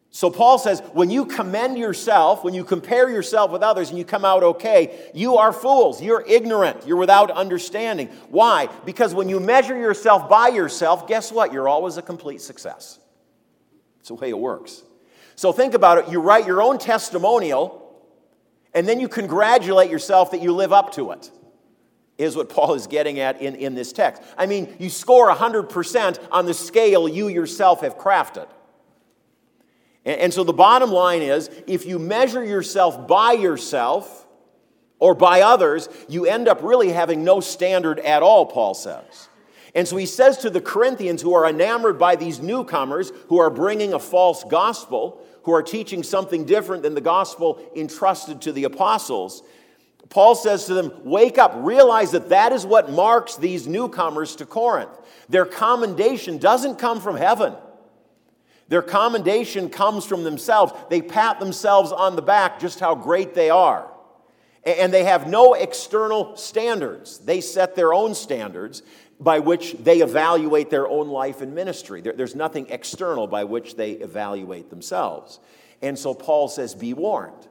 So 0.10 0.32
Paul 0.32 0.58
says, 0.58 0.82
when 0.94 1.12
you 1.12 1.26
commend 1.26 1.78
yourself, 1.78 2.44
when 2.44 2.56
you 2.56 2.64
compare 2.64 3.10
yourself 3.10 3.52
with 3.52 3.62
others 3.62 3.90
and 3.90 4.00
you 4.00 4.06
come 4.06 4.26
out 4.26 4.42
okay, 4.42 5.12
you 5.14 5.38
are 5.38 5.54
fools. 5.54 6.02
You're 6.02 6.24
ignorant. 6.28 6.88
You're 6.88 6.98
without 6.98 7.30
understanding. 7.30 8.08
Why? 8.30 8.68
Because 8.86 9.14
when 9.14 9.30
you 9.30 9.40
measure 9.40 9.78
yourself 9.78 10.28
by 10.28 10.48
yourself, 10.48 11.08
guess 11.08 11.32
what? 11.32 11.54
You're 11.54 11.68
always 11.68 11.98
a 11.98 12.02
complete 12.02 12.42
success. 12.42 13.00
It's 14.00 14.08
the 14.08 14.16
way 14.16 14.30
it 14.30 14.40
works. 14.40 14.82
So 15.38 15.54
think 15.54 15.76
about 15.76 16.00
it. 16.00 16.10
You 16.10 16.20
write 16.20 16.48
your 16.48 16.64
own 16.64 16.80
testimonial, 16.80 17.96
and 18.74 18.88
then 18.88 19.00
you 19.00 19.08
congratulate 19.08 19.90
yourself 19.90 20.32
that 20.32 20.42
you 20.42 20.52
live 20.52 20.74
up 20.74 20.94
to 20.94 21.12
it, 21.12 21.32
is 22.18 22.36
what 22.36 22.50
Paul 22.50 22.74
is 22.74 22.88
getting 22.88 23.20
at 23.20 23.40
in, 23.40 23.56
in 23.56 23.76
this 23.76 23.94
text. 23.94 24.24
I 24.36 24.48
mean, 24.48 24.76
you 24.80 24.90
score 24.90 25.32
100% 25.32 26.28
on 26.32 26.48
the 26.48 26.56
scale 26.56 27.08
you 27.08 27.28
yourself 27.28 27.82
have 27.82 28.00
crafted. 28.00 28.48
And, 30.06 30.34
so 30.34 30.44
the 30.44 30.54
bottom 30.54 30.90
line 30.90 31.22
is 31.22 31.52
if 31.68 31.86
you 31.86 32.00
measure 32.00 32.44
yourself 32.44 33.08
by 33.08 33.34
yourself 33.34 34.26
or 35.00 35.14
by 35.14 35.42
others, 35.42 35.88
you 36.08 36.26
end 36.26 36.48
up 36.48 36.64
really 36.64 36.94
having 36.94 37.24
no 37.24 37.42
standard 37.42 38.00
at 38.00 38.24
all, 38.24 38.46
Paul 38.48 38.74
says. 38.74 39.28
And 39.76 39.88
so 39.88 39.98
he 39.98 40.06
says 40.06 40.38
to 40.40 40.50
the 40.50 40.62
Corinthians 40.62 41.22
who 41.22 41.34
are 41.34 41.48
enamored 41.48 42.00
by 42.00 42.16
these 42.16 42.40
newcomers 42.40 43.12
who 43.28 43.40
are 43.40 43.50
bringing 43.50 43.94
a 43.94 44.00
false 44.00 44.44
gospel, 44.44 45.22
who 45.44 45.52
are 45.54 45.64
teaching 45.64 46.04
something 46.04 46.46
different 46.46 46.84
than 46.84 46.96
the 46.96 47.02
gospel 47.02 47.60
entrusted 47.76 48.42
to 48.42 48.52
the 48.52 48.64
apostles, 48.64 49.44
Paul 50.10 50.36
says 50.36 50.66
to 50.66 50.74
them, 50.74 50.92
Wake 51.04 51.38
up, 51.38 51.54
realize 51.58 52.12
that 52.12 52.30
that 52.30 52.54
is 52.54 52.66
what 52.66 52.92
marks 52.92 53.36
these 53.36 53.68
newcomers 53.68 54.36
to 54.38 54.46
Corinth. 54.46 54.92
Their 55.30 55.46
commendation 55.46 56.38
doesn't 56.38 56.76
come 56.76 57.02
from 57.02 57.18
heaven. 57.18 57.54
Their 58.70 58.82
commendation 58.82 59.70
comes 59.70 60.06
from 60.06 60.24
themselves. 60.24 60.74
They 60.90 61.02
pat 61.02 61.40
themselves 61.40 61.92
on 61.92 62.16
the 62.16 62.22
back 62.22 62.60
just 62.60 62.80
how 62.80 62.96
great 62.96 63.34
they 63.34 63.50
are. 63.50 63.90
And 64.66 64.94
they 64.94 65.06
have 65.06 65.28
no 65.28 65.54
external 65.54 66.36
standards. 66.36 67.20
They 67.20 67.40
set 67.40 67.76
their 67.76 67.94
own 67.94 68.14
standards 68.14 68.84
by 69.20 69.40
which 69.40 69.74
they 69.74 70.00
evaluate 70.00 70.70
their 70.70 70.88
own 70.88 71.08
life 71.08 71.42
and 71.42 71.56
ministry. 71.56 72.02
There's 72.02 72.36
nothing 72.36 72.68
external 72.70 73.28
by 73.28 73.46
which 73.46 73.76
they 73.76 73.94
evaluate 73.94 74.70
themselves. 74.70 75.40
And 75.82 75.98
so 75.98 76.14
Paul 76.14 76.48
says, 76.48 76.76
Be 76.76 76.94
warned, 76.94 77.48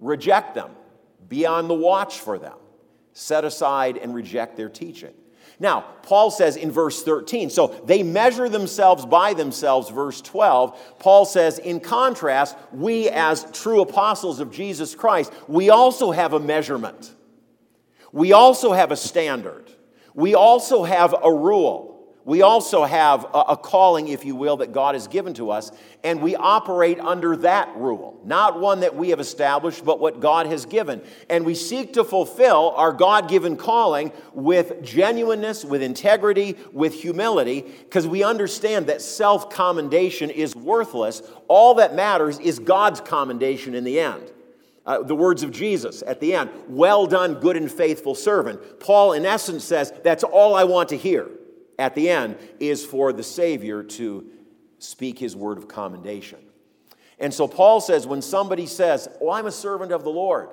reject 0.00 0.54
them, 0.54 0.70
be 1.28 1.46
on 1.46 1.68
the 1.68 1.74
watch 1.74 2.20
for 2.20 2.38
them, 2.38 2.58
set 3.12 3.44
aside 3.44 3.96
and 3.96 4.14
reject 4.14 4.56
their 4.56 4.68
teaching. 4.68 5.14
Now, 5.60 5.82
Paul 6.02 6.30
says 6.30 6.56
in 6.56 6.72
verse 6.72 7.04
13, 7.04 7.48
so 7.48 7.68
they 7.86 8.02
measure 8.02 8.48
themselves 8.48 9.06
by 9.06 9.34
themselves, 9.34 9.88
verse 9.88 10.20
12. 10.20 10.98
Paul 10.98 11.24
says, 11.24 11.58
in 11.58 11.78
contrast, 11.78 12.56
we 12.72 13.08
as 13.08 13.46
true 13.52 13.80
apostles 13.80 14.40
of 14.40 14.50
Jesus 14.50 14.96
Christ, 14.96 15.32
we 15.46 15.70
also 15.70 16.10
have 16.10 16.32
a 16.32 16.40
measurement. 16.40 17.12
We 18.10 18.32
also 18.32 18.72
have 18.72 18.90
a 18.90 18.96
standard. 18.96 19.70
We 20.14 20.34
also 20.34 20.84
have 20.84 21.14
a 21.22 21.32
rule 21.32 21.94
we 22.26 22.40
also 22.40 22.84
have 22.84 23.26
a, 23.34 23.54
calling, 23.54 24.08
if 24.08 24.24
you 24.24 24.34
will, 24.34 24.56
that 24.58 24.72
God 24.72 24.94
has 24.94 25.08
given 25.08 25.34
to 25.34 25.50
us, 25.50 25.70
and 26.02 26.22
we 26.22 26.34
operate 26.34 26.98
under 26.98 27.36
that 27.36 27.76
rule. 27.76 28.18
Not 28.24 28.58
one 28.58 28.80
that 28.80 28.96
we 28.96 29.10
have 29.10 29.20
established, 29.20 29.84
but 29.84 30.00
what 30.00 30.20
God 30.20 30.46
has 30.46 30.64
given. 30.64 31.02
And 31.28 31.44
we 31.44 31.54
seek 31.54 31.92
to 31.94 32.04
fulfill 32.04 32.72
our 32.76 32.94
God 32.94 33.28
given 33.28 33.58
calling 33.58 34.10
with 34.32 34.82
genuineness, 34.82 35.66
with 35.66 35.82
integrity, 35.82 36.56
with 36.72 36.94
humility, 36.94 37.60
because 37.60 38.06
we 38.06 38.24
understand 38.24 38.86
that 38.86 39.02
self 39.02 39.50
commendation 39.50 40.30
is 40.30 40.56
worthless. 40.56 41.20
All 41.46 41.74
that 41.74 41.94
matters 41.94 42.38
is 42.38 42.58
God's 42.58 43.02
commendation 43.02 43.74
in 43.74 43.84
the 43.84 44.00
end. 44.00 44.32
Uh, 44.86 45.02
the 45.02 45.16
words 45.16 45.42
of 45.42 45.50
Jesus 45.50 46.02
at 46.06 46.20
the 46.20 46.34
end 46.34 46.50
Well 46.68 47.06
done, 47.06 47.34
good 47.34 47.56
and 47.56 47.70
faithful 47.70 48.14
servant. 48.14 48.80
Paul, 48.80 49.12
in 49.14 49.24
essence, 49.24 49.64
says, 49.64 49.92
That's 50.02 50.24
all 50.24 50.54
I 50.54 50.64
want 50.64 50.90
to 50.90 50.96
hear 50.96 51.30
at 51.78 51.94
the 51.94 52.08
end 52.08 52.36
is 52.60 52.84
for 52.84 53.12
the 53.12 53.22
Savior 53.22 53.82
to 53.82 54.26
speak 54.78 55.18
his 55.18 55.34
word 55.34 55.58
of 55.58 55.68
commendation. 55.68 56.38
And 57.18 57.32
so 57.32 57.48
Paul 57.48 57.80
says, 57.80 58.06
when 58.06 58.22
somebody 58.22 58.66
says, 58.66 59.08
Oh, 59.20 59.30
I'm 59.30 59.46
a 59.46 59.52
servant 59.52 59.92
of 59.92 60.04
the 60.04 60.10
Lord, 60.10 60.50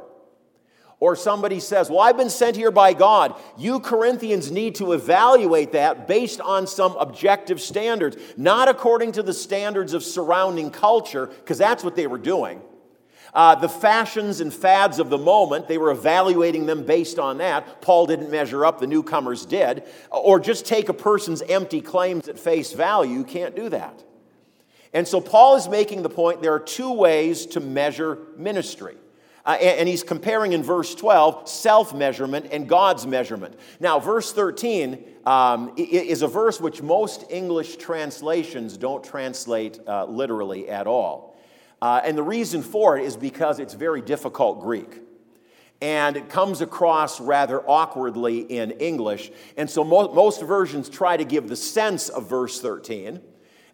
or 1.02 1.16
somebody 1.16 1.60
says, 1.60 1.90
Well, 1.90 2.00
I've 2.00 2.16
been 2.16 2.30
sent 2.30 2.56
here 2.56 2.72
by 2.72 2.94
God, 2.94 3.36
you 3.58 3.80
Corinthians 3.80 4.52
need 4.52 4.76
to 4.76 4.94
evaluate 4.94 5.74
that 5.74 6.08
based 6.08 6.40
on 6.40 6.68
some 6.68 6.96
objective 6.96 7.60
standards, 7.60 8.16
not 8.38 8.70
according 8.70 9.12
to 9.14 9.24
the 9.24 9.34
standards 9.34 9.94
of 9.94 10.04
surrounding 10.04 10.70
culture, 10.70 11.26
because 11.26 11.58
that's 11.58 11.84
what 11.84 11.96
they 11.96 12.08
were 12.08 12.20
doing. 12.20 12.62
Uh, 13.34 13.56
the 13.56 13.70
fashions 13.70 14.42
and 14.42 14.54
fads 14.54 15.00
of 15.00 15.10
the 15.10 15.18
moment, 15.18 15.68
they 15.68 15.78
were 15.78 15.92
evaluating 15.92 16.66
them 16.66 16.84
based 16.84 17.18
on 17.18 17.38
that. 17.38 17.82
Paul 17.82 18.06
didn't 18.06 18.30
measure 18.30 18.66
up, 18.66 18.80
the 18.80 18.88
newcomers 18.88 19.46
did. 19.46 19.84
Or 20.10 20.40
just 20.40 20.66
take 20.66 20.90
a 20.90 20.94
person's 20.94 21.42
empty 21.44 21.82
claims 21.82 22.28
at 22.28 22.38
face 22.38 22.74
value. 22.74 23.20
You 23.20 23.24
can't 23.24 23.56
do 23.56 23.70
that. 23.70 24.04
And 24.94 25.08
so 25.08 25.22
Paul 25.22 25.56
is 25.56 25.70
making 25.70 26.02
the 26.02 26.10
point 26.10 26.42
there 26.42 26.54
are 26.54 26.60
two 26.60 26.92
ways 26.92 27.46
to 27.48 27.62
measure 27.62 28.20
ministry. 28.36 28.96
Uh, 29.46 29.58
and, 29.60 29.80
and, 29.80 29.90
he's 29.90 30.04
comparing 30.04 30.54
in 30.54 30.62
verse 30.62 30.94
12 30.94 31.50
self 31.50 31.96
measurement 31.96 32.48
and 32.52 32.70
God's 32.70 33.08
measurement. 33.08 33.56
Now, 33.80 34.00
verse 34.00 34.32
13 34.32 35.04
um, 35.26 35.74
is 35.78 36.22
a 36.22 36.28
verse 36.28 36.62
which 36.62 36.84
most 36.84 37.26
English 37.32 37.78
translations 37.78 38.78
don't 38.78 39.04
translate 39.04 39.80
uh, 39.88 40.06
literally 40.06 40.70
at 40.70 40.86
all. 40.86 41.31
Uh, 41.82 42.02
and 42.04 42.18
the 42.18 42.24
reason 42.24 42.62
for 42.62 42.98
it 42.98 43.06
is 43.06 43.18
because 43.18 43.60
it's 43.60 43.74
very 43.74 44.02
difficult 44.02 44.62
Greek. 44.62 45.02
And 45.82 46.16
it 46.16 46.30
comes 46.30 46.62
across 46.62 47.20
rather 47.20 47.60
awkwardly 47.68 48.40
in 48.40 48.72
English. 48.72 49.32
And 49.58 49.68
so 49.68 49.84
mo- 49.84 50.14
most 50.14 50.42
versions 50.44 50.90
try 50.90 51.18
to 51.18 51.26
give 51.26 51.50
the 51.50 51.56
sense 51.56 52.08
of 52.10 52.30
verse 52.30 52.62
13. 52.62 53.20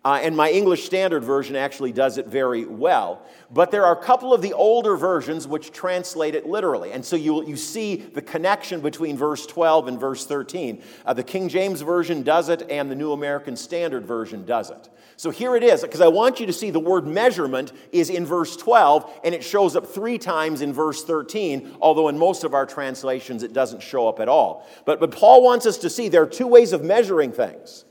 Uh, 0.05 0.19
and 0.21 0.37
my 0.37 0.49
English 0.49 0.85
Standard 0.85 1.23
Version 1.23 1.55
actually 1.55 1.91
does 1.91 2.17
it 2.17 2.27
very 2.27 2.65
well. 2.65 3.25
But 3.51 3.71
there 3.71 3.85
are 3.85 3.97
a 3.97 4.03
couple 4.03 4.33
of 4.33 4.41
the 4.41 4.53
older 4.53 4.95
versions 4.95 5.47
which 5.47 5.71
translate 5.71 6.35
it 6.35 6.45
literally. 6.45 6.91
And 6.91 7.03
so 7.03 7.15
you, 7.15 7.45
you 7.45 7.57
see 7.57 7.95
the 7.95 8.21
connection 8.21 8.79
between 8.81 9.17
verse 9.17 9.45
12 9.45 9.87
and 9.87 9.99
verse 9.99 10.25
13. 10.25 10.81
Uh, 11.05 11.13
the 11.13 11.23
King 11.23 11.49
James 11.49 11.81
Version 11.81 12.23
does 12.23 12.49
it, 12.49 12.63
and 12.69 12.91
the 12.91 12.95
New 12.95 13.11
American 13.11 13.55
Standard 13.55 14.05
Version 14.05 14.45
does 14.45 14.69
it. 14.69 14.89
So 15.17 15.31
here 15.31 15.55
it 15.55 15.63
is, 15.63 15.81
because 15.81 16.01
I 16.01 16.07
want 16.07 16.39
you 16.39 16.45
to 16.45 16.53
see 16.53 16.69
the 16.69 16.79
word 16.79 17.07
measurement 17.07 17.71
is 17.91 18.11
in 18.11 18.23
verse 18.23 18.55
12, 18.55 19.21
and 19.23 19.33
it 19.33 19.43
shows 19.43 19.75
up 19.75 19.87
three 19.87 20.19
times 20.19 20.61
in 20.61 20.71
verse 20.71 21.03
13, 21.03 21.77
although 21.81 22.07
in 22.09 22.19
most 22.19 22.43
of 22.43 22.53
our 22.53 22.67
translations 22.67 23.41
it 23.41 23.51
doesn't 23.51 23.81
show 23.81 24.07
up 24.07 24.19
at 24.19 24.29
all. 24.29 24.67
But, 24.85 24.99
but 24.99 25.11
Paul 25.11 25.43
wants 25.43 25.65
us 25.65 25.77
to 25.79 25.89
see 25.89 26.07
there 26.07 26.21
are 26.21 26.27
two 26.27 26.47
ways 26.47 26.71
of 26.71 26.83
measuring 26.83 27.31
things. 27.31 27.85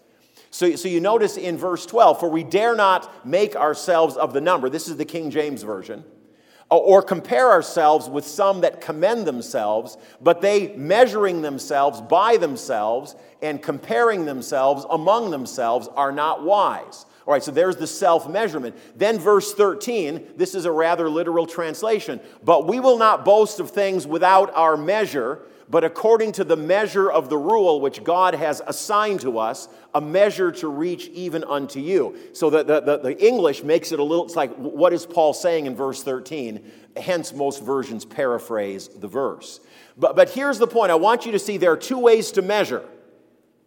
So, 0.57 0.75
so 0.75 0.89
you 0.89 1.01
notice 1.01 1.37
in 1.37 1.59
verse 1.59 1.85
12, 1.85 2.19
for 2.19 2.31
we 2.31 2.43
dare 2.43 2.75
not 2.75 3.27
make 3.27 3.55
ourselves 3.55 4.17
of 4.17 4.33
the 4.33 4.41
number, 4.41 4.71
this 4.71 4.89
is 4.89 4.97
the 4.97 5.05
King 5.05 5.29
James 5.31 5.63
Version, 5.63 6.03
or 6.71 7.03
compare 7.03 7.51
ourselves 7.51 8.09
with 8.09 8.27
some 8.27 8.63
that 8.63 8.81
commend 8.81 9.27
themselves, 9.27 9.99
but 10.19 10.41
they 10.41 10.75
measuring 10.75 11.43
themselves 11.43 12.01
by 12.01 12.39
themselves 12.39 13.17
and 13.43 13.61
comparing 13.61 14.25
themselves 14.25 14.87
among 14.89 15.31
themselves 15.31 15.89
are 15.95 16.11
not 16.11 16.43
wise. 16.43 17.05
All 17.27 17.35
right, 17.35 17.45
so 17.45 17.51
there's 17.51 17.77
the 17.77 17.87
self 17.87 18.27
measurement. 18.27 18.75
Then, 18.97 19.19
verse 19.19 19.53
13, 19.53 20.37
this 20.37 20.55
is 20.55 20.65
a 20.65 20.73
rather 20.73 21.11
literal 21.11 21.47
translation. 21.47 22.19
But 22.43 22.67
we 22.67 22.81
will 22.81 22.97
not 22.97 23.27
boast 23.27 23.61
of 23.61 23.73
things 23.73 24.07
without 24.07 24.55
our 24.55 24.79
measure, 24.79 25.43
but 25.69 25.83
according 25.83 26.33
to 26.33 26.45
the 26.45 26.57
measure 26.57 27.11
of 27.11 27.29
the 27.29 27.37
rule 27.37 27.81
which 27.81 28.05
God 28.05 28.35
has 28.35 28.63
assigned 28.67 29.21
to 29.21 29.39
us, 29.39 29.69
a 29.95 30.01
measure 30.01 30.53
to 30.53 30.69
reach 30.69 31.09
even 31.09 31.43
unto 31.45 31.81
you. 31.81 32.17
So 32.35 32.51
the, 32.51 32.63
the, 32.63 32.81
the, 32.81 32.99
the, 32.99 33.27
English 33.27 33.65
makes 33.65 33.91
it 33.91 33.99
a 33.99 34.03
little, 34.03 34.25
it's 34.25 34.37
like, 34.37 34.55
what 34.55 34.93
is 34.93 35.05
Paul 35.05 35.35
saying 35.35 35.67
in 35.67 35.75
verse 35.75 36.03
13? 36.03 36.71
Hence, 36.97 37.33
most 37.33 37.63
versions 37.65 38.05
paraphrase 38.05 38.89
the 38.89 39.09
verse. 39.09 39.61
But, 39.97 40.15
but 40.15 40.31
here's 40.31 40.59
the 40.59 40.69
point 40.69 40.93
I 40.93 40.97
want 40.97 41.27
you 41.27 41.33
to 41.33 41.39
see 41.39 41.57
there 41.57 41.73
are 41.73 41.77
two 41.77 41.99
ways 41.99 42.33
to 42.33 42.43
measure. 42.43 42.85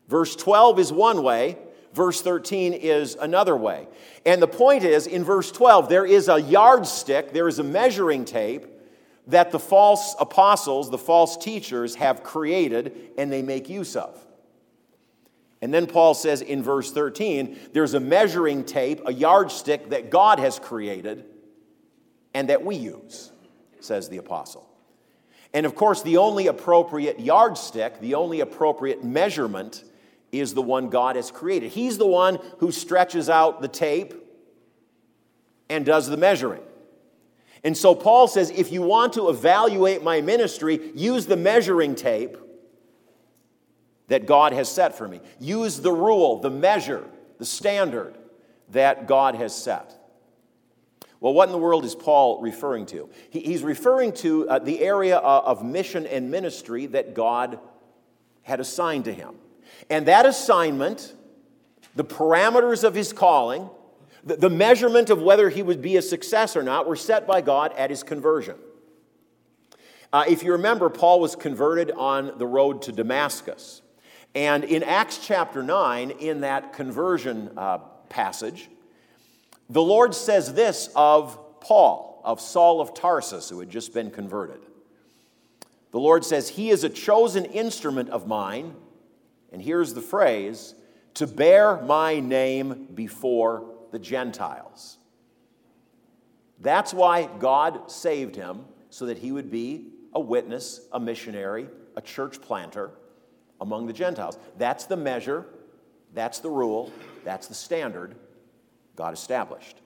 Verse 0.07 0.35
12 0.35 0.79
is 0.79 0.93
one 0.93 1.21
way, 1.21 1.57
verse 1.93 2.21
13 2.21 2.73
is 2.73 3.15
another 3.15 3.55
way. 3.55 3.87
And 4.25 4.41
the 4.41 4.47
point 4.47 4.83
is, 4.83 5.05
in 5.05 5.23
verse 5.23 5.51
12, 5.51 5.89
there 5.89 6.05
is 6.05 6.29
a 6.29 6.39
yardstick, 6.39 7.33
there 7.33 7.47
is 7.47 7.59
a 7.59 7.63
measuring 7.63 8.25
tape 8.25 8.65
that 9.29 9.51
the 9.51 9.59
false 9.59 10.15
apostles, 10.19 10.89
the 10.89 10.97
false 10.97 11.37
teachers, 11.37 11.95
have 11.95 12.23
created 12.23 13.11
and 13.17 13.31
they 13.31 13.41
make 13.41 13.69
use 13.69 13.95
of. 13.95 14.19
And 15.61 15.73
then 15.73 15.87
Paul 15.87 16.13
says 16.13 16.41
in 16.41 16.63
verse 16.63 16.91
13, 16.91 17.57
there's 17.73 17.93
a 17.93 17.99
measuring 17.99 18.63
tape, 18.63 19.01
a 19.05 19.13
yardstick 19.13 19.89
that 19.89 20.09
God 20.09 20.39
has 20.39 20.57
created 20.57 21.25
and 22.33 22.49
that 22.49 22.63
we 22.63 22.75
use, 22.75 23.31
says 23.79 24.09
the 24.09 24.17
apostle. 24.17 24.67
And 25.53 25.65
of 25.65 25.75
course, 25.75 26.01
the 26.01 26.17
only 26.17 26.47
appropriate 26.47 27.19
yardstick, 27.19 27.99
the 27.99 28.15
only 28.15 28.39
appropriate 28.39 29.03
measurement 29.03 29.83
is 30.31 30.53
the 30.53 30.61
one 30.61 30.89
God 30.89 31.15
has 31.15 31.31
created. 31.31 31.71
He's 31.71 31.97
the 31.97 32.05
one 32.05 32.39
who 32.59 32.71
stretches 32.71 33.29
out 33.29 33.61
the 33.61 33.67
tape 33.67 34.13
and 35.69 35.85
does 35.85 36.07
the 36.07 36.17
measuring. 36.17 36.61
And 37.63 37.77
so 37.77 37.93
Paul 37.93 38.27
says 38.27 38.51
if 38.51 38.71
you 38.71 38.81
want 38.81 39.13
to 39.13 39.29
evaluate 39.29 40.03
my 40.03 40.21
ministry, 40.21 40.91
use 40.95 41.25
the 41.25 41.37
measuring 41.37 41.95
tape 41.95 42.37
that 44.07 44.25
God 44.25 44.53
has 44.53 44.69
set 44.69 44.97
for 44.97 45.07
me. 45.07 45.21
Use 45.39 45.79
the 45.79 45.91
rule, 45.91 46.39
the 46.39 46.49
measure, 46.49 47.05
the 47.37 47.45
standard 47.45 48.17
that 48.71 49.07
God 49.07 49.35
has 49.35 49.55
set. 49.55 49.95
Well, 51.19 51.33
what 51.33 51.49
in 51.49 51.51
the 51.51 51.59
world 51.59 51.83
is 51.83 51.95
Paul 51.95 52.41
referring 52.41 52.85
to? 52.87 53.09
he's 53.29 53.61
referring 53.61 54.13
to 54.13 54.49
uh, 54.49 54.59
the 54.59 54.81
area 54.81 55.17
uh, 55.17 55.41
of 55.45 55.63
mission 55.65 56.05
and 56.05 56.31
ministry 56.31 56.85
that 56.87 57.13
God 57.13 57.59
had 58.43 58.59
assigned 58.59 59.05
to 59.05 59.13
him. 59.13 59.35
And 59.89 60.07
that 60.07 60.25
assignment, 60.25 61.13
the 61.95 62.05
parameters 62.05 62.83
of 62.83 62.95
his 62.95 63.11
calling, 63.11 63.69
the, 64.23 64.49
measurement 64.49 65.09
of 65.09 65.21
whether 65.21 65.49
he 65.49 65.63
would 65.63 65.81
be 65.81 65.97
a 65.97 66.01
success 66.01 66.55
or 66.55 66.63
not 66.63 66.87
were 66.87 66.95
set 66.95 67.25
by 67.25 67.41
God 67.41 67.73
at 67.77 67.89
his 67.89 68.03
conversion. 68.03 68.55
Uh, 70.11 70.25
if 70.27 70.43
you 70.43 70.53
remember, 70.53 70.89
Paul 70.89 71.19
was 71.19 71.35
converted 71.35 71.91
on 71.91 72.37
the 72.37 72.47
road 72.47 72.81
to 72.83 72.91
Damascus. 72.91 73.81
And 74.35 74.63
in 74.63 74.83
Acts 74.83 75.19
chapter 75.25 75.63
9, 75.63 76.11
in 76.11 76.41
that 76.41 76.73
conversion 76.73 77.51
uh, 77.57 77.79
passage, 78.09 78.69
the 79.69 79.81
Lord 79.81 80.15
says 80.15 80.53
this 80.53 80.89
of 80.95 81.59
Paul, 81.61 82.21
of 82.23 82.41
Saul 82.41 82.81
of 82.81 82.93
Tarsus, 82.93 83.49
who 83.49 83.59
had 83.59 83.69
just 83.69 83.93
been 83.93 84.11
converted. 84.11 84.59
The 85.91 85.99
Lord 85.99 86.25
says, 86.25 86.49
He 86.49 86.69
is 86.69 86.83
a 86.83 86.89
chosen 86.89 87.45
instrument 87.45 88.09
of 88.09 88.27
mine 88.27 88.75
and 89.51 89.61
here's 89.61 89.93
the 89.93 90.01
phrase 90.01 90.75
to 91.15 91.27
bear 91.27 91.81
my 91.81 92.19
name 92.19 92.87
before 92.93 93.75
the 93.91 93.99
Gentiles. 93.99 94.97
That's 96.59 96.93
why 96.93 97.29
God 97.39 97.89
saved 97.89 98.35
him, 98.35 98.65
so 98.89 99.05
that 99.05 99.17
he 99.17 99.31
would 99.31 99.51
be 99.51 99.87
a 100.13 100.19
witness, 100.19 100.81
a 100.91 100.99
missionary, 100.99 101.67
a 101.95 102.01
church 102.01 102.41
planter 102.41 102.91
among 103.61 103.87
the 103.87 103.93
Gentiles. 103.93 104.37
That's 104.57 104.85
the 104.85 104.97
measure, 104.97 105.45
that's 106.13 106.39
the 106.39 106.49
rule, 106.49 106.91
that's 107.23 107.47
the 107.47 107.53
standard 107.53 108.15
God 108.95 109.13
established. 109.13 109.77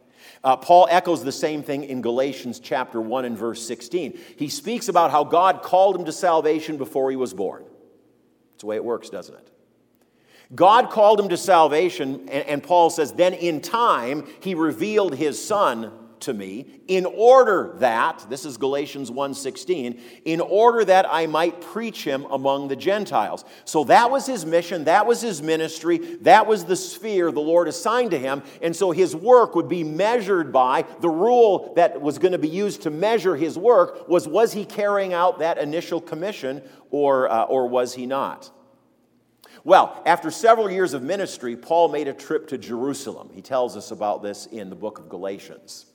Uh, 0.44 0.56
Paul 0.56 0.88
echoes 0.90 1.24
the 1.24 1.32
same 1.32 1.64
thing 1.64 1.84
in 1.84 2.02
Galatians 2.02 2.60
chapter 2.60 3.02
1 3.02 3.26
and 3.26 3.38
verse 3.38 3.66
16. 3.66 4.18
He 4.38 4.48
speaks 4.48 4.88
about 4.88 5.12
how 5.12 5.24
God 5.24 5.62
called 5.62 5.96
him 5.96 6.06
to 6.06 6.14
salvation 6.14 6.78
before 6.78 7.10
he 7.10 7.18
was 7.18 7.34
born. 7.34 7.66
It's 8.54 8.62
the 8.62 8.68
way 8.68 8.78
it 8.78 8.86
works, 8.86 9.10
doesn't 9.10 9.36
it? 9.36 9.53
God 10.56 10.90
called 10.90 11.20
him 11.20 11.30
to 11.30 11.38
salvation, 11.38 12.30
and 12.30 12.62
Paul 12.62 12.90
says, 12.90 13.14
then 13.14 13.34
in 13.34 13.62
time 13.62 14.28
he 14.42 14.54
revealed 14.56 15.16
his 15.16 15.44
son 15.44 15.92
to 16.24 16.34
me 16.34 16.66
in 16.88 17.06
order 17.06 17.76
that 17.80 18.26
this 18.30 18.46
is 18.46 18.58
Galatians 18.58 19.12
1:16 19.12 20.00
in 20.26 20.42
order 20.42 20.84
that 20.86 21.06
I 21.10 21.28
might 21.28 21.62
preach 21.62 22.04
him 22.04 22.26
among 22.30 22.68
the 22.68 22.76
Gentiles. 22.76 23.44
So 23.66 23.84
that 23.86 24.10
was 24.10 24.26
his 24.26 24.46
mission, 24.46 24.86
that 24.86 25.06
was 25.06 25.22
his 25.22 25.42
ministry, 25.42 25.98
that 26.22 26.48
was 26.48 26.66
the 26.66 26.76
sphere 26.76 27.32
the 27.32 27.42
Lord 27.42 27.68
assigned 27.68 28.12
to 28.12 28.18
him, 28.18 28.42
and 28.62 28.76
so 28.76 28.92
his 28.92 29.16
work 29.16 29.56
would 29.56 29.70
be 29.70 29.84
measured 29.84 30.52
by 30.52 30.86
the 31.02 31.10
rule 31.10 31.74
that 31.76 32.02
was 32.02 32.18
going 32.18 32.32
to 32.32 32.38
be 32.38 32.50
used 32.50 32.82
to 32.84 32.90
measure 32.90 33.36
his 33.36 33.58
work 33.58 34.08
was 34.08 34.28
was 34.28 34.54
he 34.54 34.66
carrying 34.66 35.14
out 35.14 35.40
that 35.40 35.58
initial 35.58 36.00
commission 36.00 36.62
or 36.90 37.30
uh, 37.30 37.44
or 37.44 37.68
was 37.68 37.94
he 37.96 38.06
not? 38.06 38.50
Well, 39.66 40.02
after 40.06 40.30
several 40.30 40.70
years 40.70 40.94
of 40.94 41.04
ministry, 41.04 41.56
Paul 41.56 41.88
made 41.88 42.10
a 42.10 42.14
trip 42.14 42.48
to 42.50 42.58
Jerusalem. 42.58 43.30
He 43.34 43.42
tells 43.42 43.78
us 43.78 43.92
about 43.92 44.22
this 44.22 44.46
in 44.48 44.70
the 44.70 44.76
book 44.76 45.00
of 45.00 45.08
Galatians. 45.08 45.86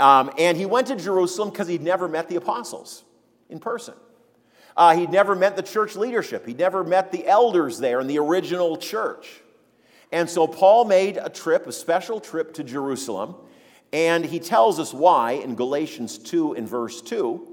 Um, 0.00 0.30
and 0.38 0.56
he 0.56 0.66
went 0.66 0.88
to 0.88 0.96
Jerusalem 0.96 1.50
because 1.50 1.68
he'd 1.68 1.82
never 1.82 2.08
met 2.08 2.28
the 2.28 2.36
apostles 2.36 3.04
in 3.48 3.60
person. 3.60 3.94
Uh, 4.76 4.96
he'd 4.96 5.10
never 5.10 5.36
met 5.36 5.56
the 5.56 5.62
church 5.62 5.94
leadership. 5.94 6.46
He'd 6.46 6.58
never 6.58 6.82
met 6.82 7.12
the 7.12 7.26
elders 7.26 7.78
there 7.78 8.00
in 8.00 8.06
the 8.06 8.18
original 8.18 8.76
church. 8.76 9.40
And 10.10 10.28
so 10.28 10.48
Paul 10.48 10.84
made 10.84 11.16
a 11.16 11.28
trip, 11.28 11.66
a 11.68 11.72
special 11.72 12.18
trip 12.18 12.54
to 12.54 12.64
Jerusalem. 12.64 13.36
And 13.92 14.24
he 14.24 14.40
tells 14.40 14.80
us 14.80 14.92
why 14.92 15.32
in 15.32 15.54
Galatians 15.54 16.18
2 16.18 16.54
and 16.54 16.68
verse 16.68 17.02
2 17.02 17.49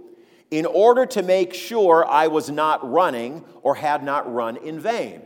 in 0.51 0.65
order 0.65 1.05
to 1.05 1.23
make 1.23 1.53
sure 1.53 2.07
I 2.07 2.27
was 2.27 2.49
not 2.49 2.89
running 2.89 3.43
or 3.61 3.75
had 3.75 4.03
not 4.03 4.31
run 4.31 4.57
in 4.57 4.79
vain. 4.79 5.21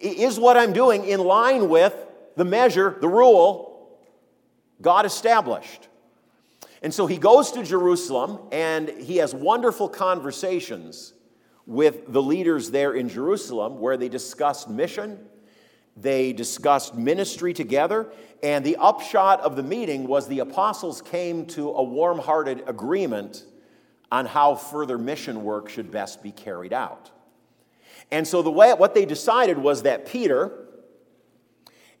Is 0.00 0.38
what 0.38 0.56
I'm 0.56 0.72
doing 0.72 1.04
in 1.04 1.20
line 1.20 1.68
with 1.68 1.94
the 2.36 2.44
measure, 2.44 2.96
the 3.00 3.08
rule 3.08 3.98
God 4.80 5.04
established? 5.04 5.88
And 6.82 6.92
so 6.92 7.06
he 7.06 7.18
goes 7.18 7.52
to 7.52 7.62
Jerusalem 7.62 8.40
and 8.50 8.88
he 8.88 9.18
has 9.18 9.34
wonderful 9.34 9.88
conversations 9.88 11.12
with 11.66 12.12
the 12.12 12.22
leaders 12.22 12.70
there 12.70 12.94
in 12.94 13.08
Jerusalem 13.08 13.78
where 13.78 13.96
they 13.96 14.08
discussed 14.08 14.68
mission, 14.68 15.18
they 15.96 16.32
discussed 16.32 16.96
ministry 16.96 17.52
together, 17.52 18.10
and 18.42 18.64
the 18.64 18.76
upshot 18.76 19.40
of 19.42 19.54
the 19.54 19.62
meeting 19.62 20.08
was 20.08 20.26
the 20.26 20.40
apostles 20.40 21.00
came 21.02 21.46
to 21.46 21.70
a 21.70 21.82
warm 21.82 22.18
hearted 22.18 22.64
agreement 22.66 23.44
on 24.12 24.26
how 24.26 24.54
further 24.54 24.98
mission 24.98 25.42
work 25.42 25.70
should 25.70 25.90
best 25.90 26.22
be 26.22 26.30
carried 26.30 26.74
out. 26.74 27.10
And 28.10 28.28
so 28.28 28.42
the 28.42 28.50
way 28.50 28.70
what 28.74 28.94
they 28.94 29.06
decided 29.06 29.56
was 29.56 29.82
that 29.82 30.06
Peter 30.06 30.52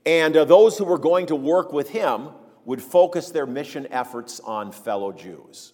and 0.04 0.36
uh, 0.36 0.44
those 0.44 0.76
who 0.76 0.84
were 0.84 0.98
going 0.98 1.26
to 1.26 1.36
work 1.36 1.72
with 1.72 1.88
him 1.88 2.28
would 2.66 2.82
focus 2.82 3.30
their 3.30 3.46
mission 3.46 3.88
efforts 3.90 4.40
on 4.40 4.72
fellow 4.72 5.10
Jews. 5.10 5.72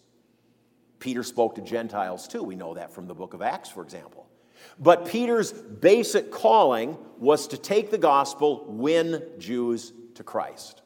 Peter 1.01 1.25
spoke 1.25 1.57
to 1.57 1.61
Gentiles 1.61 2.29
too. 2.29 2.45
We 2.45 2.55
know 2.55 2.75
that 2.75 2.93
from 2.93 3.09
the 3.09 3.15
book 3.15 3.35
of 3.35 3.43
Acts, 3.43 3.69
for 3.69 3.83
example. 3.83 4.29
But 4.79 5.07
Peter's 5.07 5.51
basic 5.53 6.31
calling 6.31 6.97
was 7.19 7.49
to 7.49 7.57
take 7.57 7.91
the 7.91 7.99
gospel, 7.99 8.65
win 8.69 9.25
Jews 9.39 9.93
to 10.15 10.23
Christ. 10.23 10.83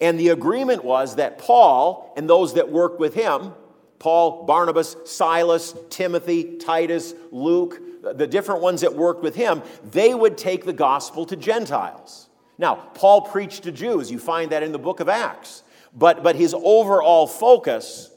And 0.00 0.20
the 0.20 0.28
agreement 0.28 0.84
was 0.84 1.16
that 1.16 1.38
Paul 1.38 2.12
and 2.16 2.30
those 2.30 2.54
that 2.54 2.70
worked 2.70 3.00
with 3.00 3.14
him, 3.14 3.54
Paul, 4.02 4.46
Barnabas, 4.46 4.96
Silas, 5.04 5.76
Timothy, 5.88 6.56
Titus, 6.56 7.14
Luke, 7.30 7.80
the 8.02 8.26
different 8.26 8.60
ones 8.60 8.80
that 8.80 8.96
worked 8.96 9.22
with 9.22 9.36
him, 9.36 9.62
they 9.92 10.12
would 10.12 10.36
take 10.36 10.64
the 10.64 10.72
gospel 10.72 11.24
to 11.26 11.36
Gentiles. 11.36 12.28
Now, 12.58 12.74
Paul 12.74 13.20
preached 13.20 13.62
to 13.62 13.70
Jews. 13.70 14.10
You 14.10 14.18
find 14.18 14.50
that 14.50 14.64
in 14.64 14.72
the 14.72 14.78
book 14.78 14.98
of 14.98 15.08
Acts. 15.08 15.62
But, 15.94 16.24
but 16.24 16.34
his 16.34 16.52
overall 16.52 17.28
focus, 17.28 18.10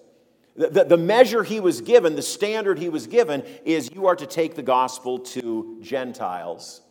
the, 0.56 0.86
the 0.86 0.98
measure 0.98 1.44
he 1.44 1.60
was 1.60 1.82
given, 1.82 2.16
the 2.16 2.24
standard 2.24 2.80
he 2.80 2.90
was 2.90 3.06
given, 3.06 3.44
is 3.64 3.92
you 3.94 4.08
are 4.08 4.16
to 4.16 4.26
take 4.26 4.56
the 4.56 4.64
gospel 4.64 5.20
to 5.20 5.78
Gentiles 5.84 6.82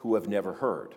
who 0.00 0.14
have 0.14 0.28
never 0.28 0.52
heard. 0.52 0.94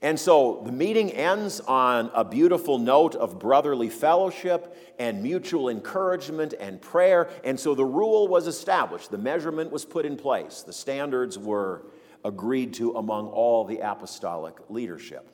And 0.00 0.18
so 0.18 0.62
the 0.64 0.70
meeting 0.70 1.10
ends 1.10 1.60
on 1.60 2.10
a 2.14 2.24
beautiful 2.24 2.78
note 2.78 3.16
of 3.16 3.38
brotherly 3.38 3.88
fellowship 3.88 4.94
and 4.98 5.22
mutual 5.22 5.68
encouragement 5.68 6.54
and 6.58 6.80
prayer. 6.80 7.28
And 7.42 7.58
so 7.58 7.74
the 7.74 7.84
rule 7.84 8.28
was 8.28 8.46
established, 8.46 9.10
the 9.10 9.18
measurement 9.18 9.72
was 9.72 9.84
put 9.84 10.06
in 10.06 10.16
place, 10.16 10.62
the 10.62 10.72
standards 10.72 11.36
were 11.36 11.86
agreed 12.24 12.74
to 12.74 12.92
among 12.92 13.26
all 13.28 13.64
the 13.64 13.78
apostolic 13.78 14.56
leadership. 14.68 15.28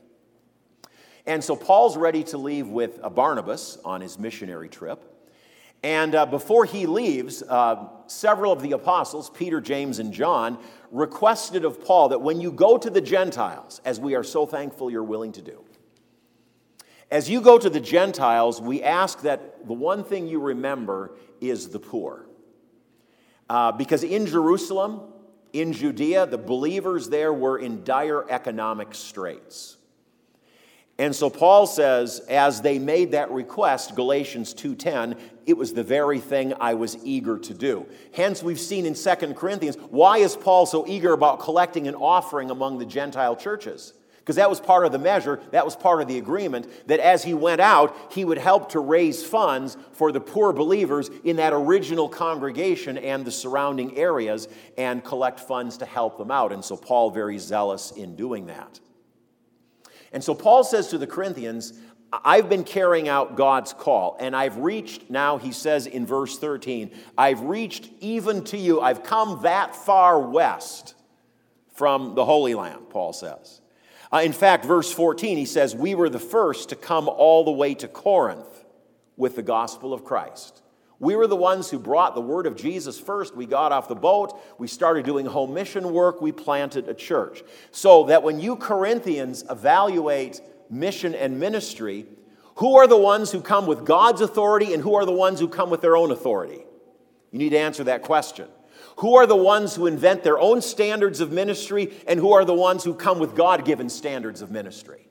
And 1.27 1.43
so 1.43 1.57
Paul's 1.57 1.97
ready 1.97 2.23
to 2.25 2.39
leave 2.39 2.69
with 2.69 3.01
Barnabas 3.15 3.79
on 3.85 4.01
his 4.01 4.19
missionary 4.19 4.69
trip. 4.69 5.14
And 5.85 6.15
uh, 6.15 6.25
before 6.25 6.65
he 6.65 6.87
leaves, 6.87 7.43
uh, 7.43 7.89
several 8.07 8.53
of 8.53 8.63
the 8.63 8.73
apostles, 8.73 9.29
Peter, 9.29 9.61
James, 9.61 9.99
and 9.99 10.15
John, 10.15 10.59
requested 10.91 11.67
of 11.67 11.85
Paul 11.85 12.09
that 12.09 12.23
when 12.23 12.41
you 12.41 12.51
go 12.51 12.79
to 12.79 12.89
the 12.89 13.03
Gentiles, 13.03 13.83
as 13.85 14.01
we 14.01 14.15
are 14.15 14.25
so 14.25 14.47
thankful 14.47 14.91
you're 14.91 15.05
willing 15.05 15.33
to 15.33 15.43
do, 15.43 15.63
as 17.11 17.29
you 17.29 17.43
go 17.43 17.59
to 17.59 17.69
the 17.69 17.81
Gentiles, 17.81 18.63
we 18.63 18.83
ask 18.83 19.21
that 19.21 19.67
the 19.67 19.75
one 19.75 20.05
thing 20.05 20.27
you 20.27 20.41
remember 20.41 21.19
is 21.43 21.69
the 21.69 21.81
poor. 21.81 22.25
Uh, 23.51 23.71
because 23.71 24.03
in 24.03 24.25
Jerusalem, 24.25 25.03
in 25.53 25.75
Judea, 25.75 26.25
the 26.25 26.39
believers 26.39 27.11
there 27.11 27.35
were 27.35 27.59
in 27.59 27.85
dire 27.85 28.25
economic 28.31 28.95
straits. 28.95 29.77
And 30.99 31.15
so 31.15 31.29
Paul 31.29 31.67
says 31.67 32.21
as 32.29 32.61
they 32.61 32.79
made 32.79 33.13
that 33.13 33.31
request 33.31 33.97
Galatians 33.97 34.55
2:10 34.55 35.17
it 35.47 35.59
was 35.59 35.75
the 35.75 35.83
very 35.83 36.21
thing 36.21 36.55
I 36.59 36.75
was 36.75 36.97
eager 37.05 37.37
to 37.37 37.53
do. 37.53 37.87
Hence 38.13 38.43
we've 38.43 38.61
seen 38.61 38.87
in 38.87 38.95
2 38.95 39.35
Corinthians 39.35 39.77
why 39.91 40.19
is 40.19 40.37
Paul 40.37 40.67
so 40.67 40.87
eager 40.87 41.13
about 41.13 41.41
collecting 41.41 41.89
an 41.89 41.95
offering 41.95 42.51
among 42.51 42.79
the 42.79 42.87
Gentile 42.87 43.37
churches? 43.37 43.93
Because 44.19 44.37
that 44.37 44.49
was 44.49 44.59
part 44.59 44.87
of 44.87 44.93
the 44.93 44.99
measure, 44.99 45.39
that 45.51 45.67
was 45.67 45.77
part 45.77 46.01
of 46.01 46.09
the 46.09 46.17
agreement 46.17 46.67
that 46.87 46.99
as 46.99 47.25
he 47.25 47.35
went 47.35 47.61
out, 47.61 47.95
he 48.11 48.25
would 48.25 48.39
help 48.39 48.71
to 48.71 48.81
raise 48.81 49.23
funds 49.23 49.77
for 49.93 50.13
the 50.13 50.21
poor 50.21 50.55
believers 50.55 51.11
in 51.25 51.37
that 51.37 51.53
original 51.53 52.09
congregation 52.09 52.97
and 52.97 53.27
the 53.27 53.31
surrounding 53.31 53.99
areas 53.99 54.49
and 54.79 55.05
collect 55.05 55.41
funds 55.41 55.77
to 55.77 55.85
help 55.85 56.17
them 56.17 56.31
out. 56.31 56.53
And 56.53 56.65
so 56.65 56.75
Paul 56.75 57.11
very 57.11 57.37
zealous 57.37 57.91
in 57.91 58.17
doing 58.17 58.47
that. 58.47 58.81
And 60.15 60.23
so 60.23 60.35
Paul 60.35 60.63
says 60.65 60.89
to 60.89 60.99
the 60.99 61.09
Corinthians, 61.09 61.75
I've 62.13 62.49
been 62.49 62.63
carrying 62.63 63.09
out 63.09 63.37
God's 63.37 63.73
call, 63.73 64.17
and 64.21 64.37
I've 64.37 64.59
reached, 64.59 65.11
now 65.11 65.39
he 65.39 65.51
says 65.51 65.87
in 65.87 66.07
verse 66.07 66.39
13, 66.39 66.93
I've 67.19 67.41
reached 67.41 67.91
even 68.01 68.45
to 68.45 68.57
you. 68.57 68.81
I've 68.81 69.03
come 69.03 69.43
that 69.43 69.75
far 69.75 70.21
west 70.21 70.95
from 71.75 72.15
the 72.15 72.25
Holy 72.25 72.55
Land, 72.55 72.91
Paul 72.91 73.13
says. 73.13 73.61
Uh, 74.13 74.19
in 74.19 74.33
fact, 74.33 74.65
verse 74.65 74.93
14, 74.93 75.37
he 75.37 75.47
says, 75.47 75.75
We 75.75 75.97
were 75.97 76.09
the 76.09 76.21
first 76.21 76.69
to 76.69 76.77
come 76.77 77.09
all 77.09 77.45
the 77.45 77.51
way 77.51 77.75
to 77.75 77.89
Corinth 77.89 78.65
with 79.17 79.35
the 79.35 79.43
gospel 79.43 79.93
of 79.93 80.05
Christ. 80.05 80.63
We 81.01 81.17
were 81.17 81.27
the 81.27 81.37
ones 81.37 81.71
who 81.71 81.79
brought 81.79 82.15
the 82.15 82.21
word 82.21 82.47
of 82.47 82.57
Jesus 82.57 82.99
first. 82.99 83.35
We 83.35 83.47
got 83.47 83.73
off 83.73 83.89
the 83.89 83.95
boat. 83.95 84.39
We 84.59 84.69
started 84.69 85.05
doing 85.05 85.27
home 85.27 85.53
mission 85.53 85.93
work. 85.93 86.21
We 86.21 86.33
planted 86.33 86.89
a 86.89 86.95
church. 86.95 87.43
So 87.73 88.05
that 88.05 88.23
when 88.23 88.41
you 88.41 88.57
Corinthians 88.57 89.45
evaluate 89.51 90.41
mission 90.71 91.15
and 91.15 91.41
ministry, 91.41 92.07
who 92.57 92.77
are 92.77 92.87
the 92.87 92.97
ones 92.97 93.33
who 93.33 93.41
come 93.41 93.67
with 93.67 93.85
God's 93.85 94.21
authority 94.21 94.73
and 94.73 94.83
who 94.83 94.95
are 94.95 95.05
the 95.05 95.13
ones 95.13 95.41
who 95.41 95.49
come 95.49 95.71
with 95.71 95.81
their 95.81 95.97
own 95.97 96.13
authority? 96.13 96.65
You 97.33 97.39
need 97.39 97.51
to 97.51 97.59
answer 97.59 97.85
that 97.85 98.03
question. 98.03 98.47
Who 98.99 99.17
are 99.17 99.27
the 99.27 99.35
ones 99.35 99.75
who 99.75 99.87
invent 99.87 100.23
their 100.23 100.39
own 100.39 100.63
standards 100.63 101.21
of 101.21 101.33
ministry 101.33 101.93
and 102.07 102.21
who 102.21 102.33
are 102.33 102.45
the 102.45 102.55
ones 102.55 102.85
who 102.85 102.95
come 102.95 103.19
with 103.19 103.35
God 103.35 103.65
given 103.65 103.89
standards 103.89 104.41
of 104.41 104.53
ministry? 104.53 105.09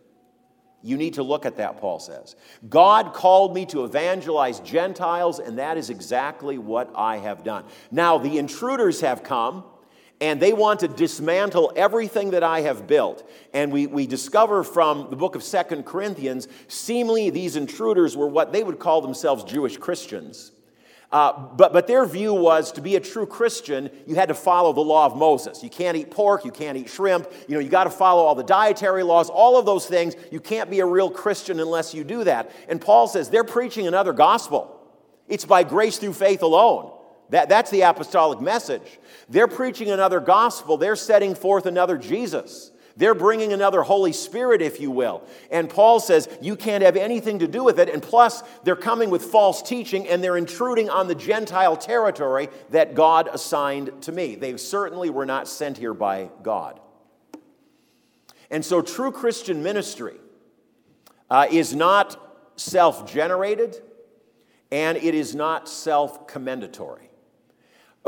You 0.83 0.97
need 0.97 1.13
to 1.15 1.23
look 1.23 1.45
at 1.45 1.57
that, 1.57 1.77
Paul 1.77 1.99
says. 1.99 2.35
God 2.69 3.13
called 3.13 3.53
me 3.53 3.65
to 3.67 3.85
evangelize 3.85 4.59
Gentiles, 4.59 5.39
and 5.39 5.57
that 5.57 5.77
is 5.77 5.89
exactly 5.89 6.57
what 6.57 6.91
I 6.93 7.17
have 7.17 7.43
done. 7.43 7.65
Now, 7.89 8.17
the 8.17 8.37
intruders 8.37 9.01
have 9.01 9.23
come, 9.23 9.63
and 10.23 10.41
they 10.41 10.53
want 10.53 10.79
to 10.79 10.87
dismantle 10.87 11.73
everything 11.75 12.31
that 12.31 12.43
I 12.43 12.61
have 12.61 12.87
built. 12.87 13.29
And 13.53 13.73
we, 13.73 13.87
we 13.87 14.07
discover 14.07 14.63
from 14.63 15.09
the 15.09 15.17
book 15.17 15.35
of 15.35 15.43
Second 15.43 15.85
Corinthians, 15.85 16.47
seemingly 16.69 17.29
these 17.29 17.57
intruders 17.57 18.15
were 18.15 18.27
what 18.27 18.53
they 18.53 18.63
would 18.63 18.79
call 18.79 19.01
themselves 19.01 19.43
Jewish 19.43 19.75
Christians. 19.75 20.52
Uh, 21.13 21.31
but, 21.55 21.71
but 21.71 21.85
their 21.85 22.07
view 22.07 22.33
was 22.33 22.71
to 22.71 22.81
be 22.81 22.95
a 22.95 22.99
true 22.99 23.27
Christian, 23.27 23.91
you 24.07 24.15
had 24.15 24.29
to 24.29 24.33
follow 24.33 24.73
the 24.73 24.81
law 24.81 25.05
of 25.05 25.15
Moses. 25.15 25.61
You 25.61 25.69
can't 25.69 25.95
eat 25.95 26.09
pork, 26.09 26.43
you 26.43 26.49
can't 26.49 26.75
eat 26.75 26.89
shrimp, 26.89 27.31
you 27.47 27.53
know, 27.53 27.59
you 27.59 27.69
got 27.69 27.83
to 27.83 27.91
follow 27.91 28.23
all 28.23 28.33
the 28.33 28.43
dietary 28.43 29.03
laws, 29.03 29.29
all 29.29 29.59
of 29.59 29.67
those 29.67 29.85
things. 29.85 30.15
You 30.31 30.39
can't 30.39 30.71
be 30.71 30.79
a 30.79 30.85
real 30.87 31.11
Christian 31.11 31.59
unless 31.59 31.93
you 31.93 32.03
do 32.03 32.23
that. 32.23 32.49
And 32.67 32.81
Paul 32.81 33.07
says 33.07 33.29
they're 33.29 33.43
preaching 33.43 33.85
another 33.85 34.11
gospel. 34.11 34.75
It's 35.27 35.45
by 35.45 35.61
grace 35.61 35.99
through 35.99 36.13
faith 36.13 36.41
alone. 36.41 36.91
That, 37.29 37.47
that's 37.47 37.69
the 37.69 37.81
apostolic 37.81 38.41
message. 38.41 38.99
They're 39.29 39.47
preaching 39.47 39.91
another 39.91 40.19
gospel, 40.19 40.77
they're 40.77 40.95
setting 40.95 41.35
forth 41.35 41.67
another 41.67 41.95
Jesus. 41.95 42.71
They're 42.95 43.15
bringing 43.15 43.53
another 43.53 43.81
Holy 43.81 44.13
Spirit, 44.13 44.61
if 44.61 44.79
you 44.79 44.91
will. 44.91 45.23
And 45.49 45.69
Paul 45.69 45.99
says 45.99 46.29
you 46.41 46.55
can't 46.55 46.83
have 46.83 46.95
anything 46.95 47.39
to 47.39 47.47
do 47.47 47.63
with 47.63 47.79
it. 47.79 47.89
And 47.89 48.03
plus, 48.03 48.43
they're 48.63 48.75
coming 48.75 49.09
with 49.09 49.23
false 49.23 49.61
teaching 49.61 50.07
and 50.07 50.23
they're 50.23 50.37
intruding 50.37 50.89
on 50.89 51.07
the 51.07 51.15
Gentile 51.15 51.75
territory 51.75 52.49
that 52.69 52.93
God 52.93 53.29
assigned 53.31 54.03
to 54.03 54.11
me. 54.11 54.35
They 54.35 54.57
certainly 54.57 55.09
were 55.09 55.25
not 55.25 55.47
sent 55.47 55.77
here 55.77 55.93
by 55.93 56.29
God. 56.43 56.79
And 58.51 58.63
so, 58.63 58.81
true 58.81 59.11
Christian 59.11 59.63
ministry 59.63 60.17
uh, 61.31 61.47
is 61.49 61.73
not 61.73 62.19
self 62.55 63.11
generated 63.11 63.81
and 64.71 64.97
it 64.97 65.15
is 65.15 65.33
not 65.33 65.67
self 65.69 66.27
commendatory. 66.27 67.09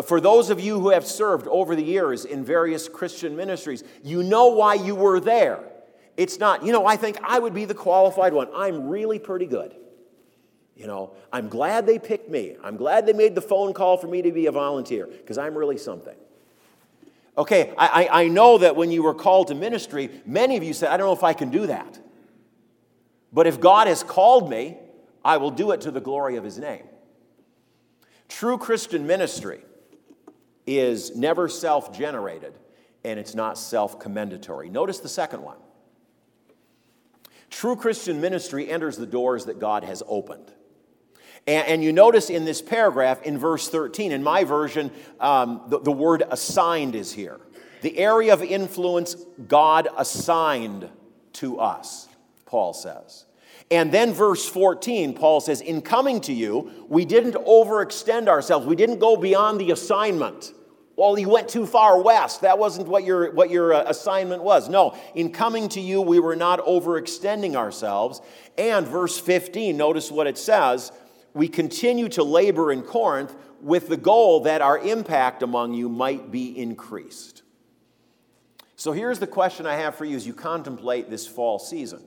For 0.03 0.19
those 0.19 0.49
of 0.49 0.60
you 0.60 0.79
who 0.79 0.89
have 0.89 1.05
served 1.05 1.47
over 1.47 1.75
the 1.75 1.84
years 1.84 2.25
in 2.25 2.43
various 2.43 2.89
Christian 2.89 3.36
ministries, 3.36 3.84
you 4.03 4.23
know 4.23 4.47
why 4.47 4.73
you 4.73 4.93
were 4.93 5.21
there. 5.21 5.63
It's 6.17 6.38
not, 6.38 6.65
you 6.65 6.73
know, 6.73 6.86
I 6.86 6.97
think 6.97 7.17
I 7.23 7.39
would 7.39 7.53
be 7.53 7.65
the 7.65 7.73
qualified 7.73 8.34
one. 8.34 8.49
I'm 8.53 8.89
really 8.89 9.19
pretty 9.19 9.45
good. 9.45 9.75
You 10.75 10.88
know, 10.88 11.13
I'm 11.31 11.47
glad 11.47 11.86
they 11.86 11.97
picked 11.97 12.29
me. 12.29 12.58
I'm 12.62 12.75
glad 12.75 13.05
they 13.05 13.13
made 13.13 13.36
the 13.36 13.41
phone 13.41 13.73
call 13.73 13.97
for 13.97 14.08
me 14.08 14.21
to 14.21 14.31
be 14.31 14.47
a 14.47 14.51
volunteer 14.51 15.08
because 15.08 15.38
I'm 15.38 15.58
really 15.58 15.77
something. 15.77 16.15
Okay, 17.38 17.73
I, 17.77 18.08
I 18.12 18.27
know 18.27 18.58
that 18.58 18.75
when 18.75 18.91
you 18.91 19.03
were 19.03 19.13
called 19.13 19.47
to 19.47 19.55
ministry, 19.55 20.10
many 20.25 20.58
of 20.58 20.63
you 20.63 20.73
said, 20.73 20.89
I 20.89 20.97
don't 20.97 21.08
know 21.08 21.13
if 21.13 21.23
I 21.23 21.34
can 21.34 21.51
do 21.51 21.67
that. 21.67 21.99
But 23.31 23.47
if 23.47 23.60
God 23.60 23.88
has 23.88 24.03
called 24.03 24.49
me, 24.49 24.77
I 25.23 25.38
will 25.38 25.51
do 25.51 25.71
it 25.71 25.81
to 25.81 25.91
the 25.91 25.99
glory 25.99 26.36
of 26.38 26.43
his 26.43 26.58
name. 26.58 26.84
True 28.27 28.58
Christian 28.58 29.05
ministry 29.05 29.62
is 30.67 31.15
never 31.15 31.47
self 31.47 31.95
generated 31.97 32.54
and 33.04 33.19
it's 33.19 33.36
not 33.36 33.58
self 33.58 33.99
commendatory. 33.99 34.69
Notice 34.69 34.99
the 34.99 35.10
second 35.10 35.41
one. 35.41 35.58
True 37.49 37.75
Christian 37.75 38.19
ministry 38.19 38.69
enters 38.69 38.97
the 38.97 39.06
doors 39.06 39.45
that 39.45 39.60
God 39.60 39.84
has 39.84 40.01
opened. 40.08 40.51
And, 41.47 41.67
and 41.67 41.84
you 41.84 41.93
notice 41.93 42.30
in 42.30 42.43
this 42.43 42.62
paragraph, 42.62 43.21
in 43.21 43.38
verse 43.38 43.69
13, 43.69 44.12
in 44.12 44.23
my 44.23 44.43
version, 44.43 44.91
um, 45.19 45.62
the, 45.67 45.80
the 45.80 45.91
word 45.91 46.23
assigned 46.30 46.95
is 46.95 47.13
here. 47.13 47.39
The 47.82 47.97
area 47.99 48.34
of 48.34 48.41
influence 48.41 49.15
God 49.47 49.88
assigned 49.95 50.89
to 51.34 51.60
us, 51.60 52.08
Paul 52.45 52.73
says. 52.73 53.24
And 53.71 53.91
then, 53.91 54.13
verse 54.13 54.47
14, 54.47 55.15
Paul 55.15 55.41
says, 55.41 55.62
In 55.62 55.82
coming 55.82 56.21
to 56.21 56.34
you, 56.34 56.71
we 56.88 57.04
didn't 57.04 57.34
overextend 57.34 58.28
ourselves. 58.28 58.65
We 58.67 58.75
didn't 58.75 58.99
go 58.99 59.17
beyond 59.17 59.60
the 59.60 59.71
assignment. 59.71 60.54
Well, 60.95 61.17
you 61.19 61.28
went 61.28 61.49
too 61.49 61.65
far 61.65 62.01
west. 62.01 62.41
That 62.41 62.58
wasn't 62.58 62.88
what 62.88 63.04
your, 63.04 63.32
what 63.32 63.49
your 63.49 63.73
uh, 63.73 63.84
assignment 63.88 64.43
was. 64.43 64.69
No, 64.69 64.95
in 65.13 65.32
coming 65.32 65.67
to 65.69 65.82
you, 65.82 66.01
we 66.01 66.19
were 66.19 66.36
not 66.36 66.60
overextending 66.60 67.56
ourselves. 67.56 68.21
And 68.58 68.88
verse 68.88 69.19
15, 69.19 69.75
notice 69.75 70.12
what 70.12 70.28
it 70.28 70.38
says 70.38 70.91
we 71.34 71.49
continue 71.49 72.08
to 72.08 72.23
labor 72.23 72.71
in 72.71 72.82
Corinth 72.82 73.36
with 73.60 73.89
the 73.89 73.97
goal 73.97 74.41
that 74.41 74.62
our 74.62 74.80
impact 74.80 75.43
among 75.43 75.73
you 75.73 75.89
might 75.89 76.32
be 76.32 76.58
increased. 76.58 77.41
So 78.78 78.93
here's 78.93 79.19
the 79.19 79.28
question 79.28 79.65
I 79.65 79.75
have 79.75 79.95
for 79.95 80.06
you 80.06 80.15
as 80.15 80.25
you 80.25 80.34
contemplate 80.34 81.10
this 81.10 81.28
fall 81.28 81.60
season 81.60 82.04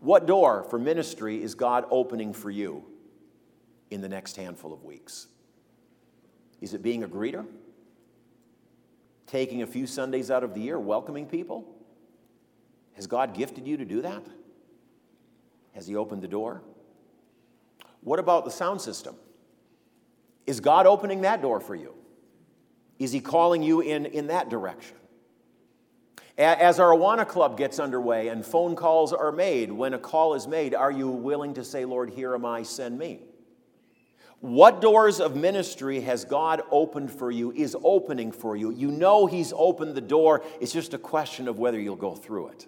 What 0.00 0.26
door 0.26 0.64
for 0.64 0.78
ministry 0.78 1.42
is 1.42 1.54
God 1.54 1.84
opening 1.90 2.32
for 2.32 2.50
you 2.50 2.84
in 3.90 4.00
the 4.00 4.08
next 4.08 4.36
handful 4.36 4.72
of 4.72 4.82
weeks? 4.82 5.26
Is 6.60 6.74
it 6.74 6.82
being 6.82 7.04
a 7.04 7.08
greeter? 7.08 7.46
Taking 9.26 9.62
a 9.62 9.66
few 9.66 9.86
Sundays 9.86 10.30
out 10.30 10.42
of 10.42 10.54
the 10.54 10.60
year, 10.60 10.78
welcoming 10.78 11.26
people? 11.26 11.64
Has 12.94 13.06
God 13.06 13.34
gifted 13.34 13.66
you 13.66 13.76
to 13.76 13.84
do 13.84 14.02
that? 14.02 14.22
Has 15.74 15.86
He 15.86 15.96
opened 15.96 16.22
the 16.22 16.28
door? 16.28 16.62
What 18.00 18.18
about 18.18 18.44
the 18.46 18.50
sound 18.50 18.80
system? 18.80 19.14
Is 20.46 20.60
God 20.60 20.86
opening 20.86 21.20
that 21.20 21.42
door 21.42 21.60
for 21.60 21.74
you? 21.74 21.94
Is 22.98 23.12
He 23.12 23.20
calling 23.20 23.62
you 23.62 23.80
in, 23.80 24.06
in 24.06 24.28
that 24.28 24.48
direction? 24.48 24.96
As 26.40 26.80
our 26.80 26.96
Awana 26.96 27.28
Club 27.28 27.58
gets 27.58 27.78
underway 27.78 28.28
and 28.28 28.46
phone 28.46 28.74
calls 28.74 29.12
are 29.12 29.30
made, 29.30 29.70
when 29.70 29.92
a 29.92 29.98
call 29.98 30.32
is 30.32 30.48
made, 30.48 30.74
are 30.74 30.90
you 30.90 31.06
willing 31.10 31.52
to 31.52 31.62
say, 31.62 31.84
Lord, 31.84 32.08
here 32.08 32.34
am 32.34 32.46
I, 32.46 32.62
send 32.62 32.98
me? 32.98 33.20
What 34.40 34.80
doors 34.80 35.20
of 35.20 35.36
ministry 35.36 36.00
has 36.00 36.24
God 36.24 36.62
opened 36.70 37.10
for 37.10 37.30
you, 37.30 37.52
is 37.52 37.76
opening 37.84 38.32
for 38.32 38.56
you? 38.56 38.70
You 38.70 38.90
know 38.90 39.26
He's 39.26 39.52
opened 39.54 39.94
the 39.94 40.00
door. 40.00 40.42
It's 40.62 40.72
just 40.72 40.94
a 40.94 40.98
question 40.98 41.46
of 41.46 41.58
whether 41.58 41.78
you'll 41.78 41.94
go 41.94 42.14
through 42.14 42.48
it. 42.48 42.66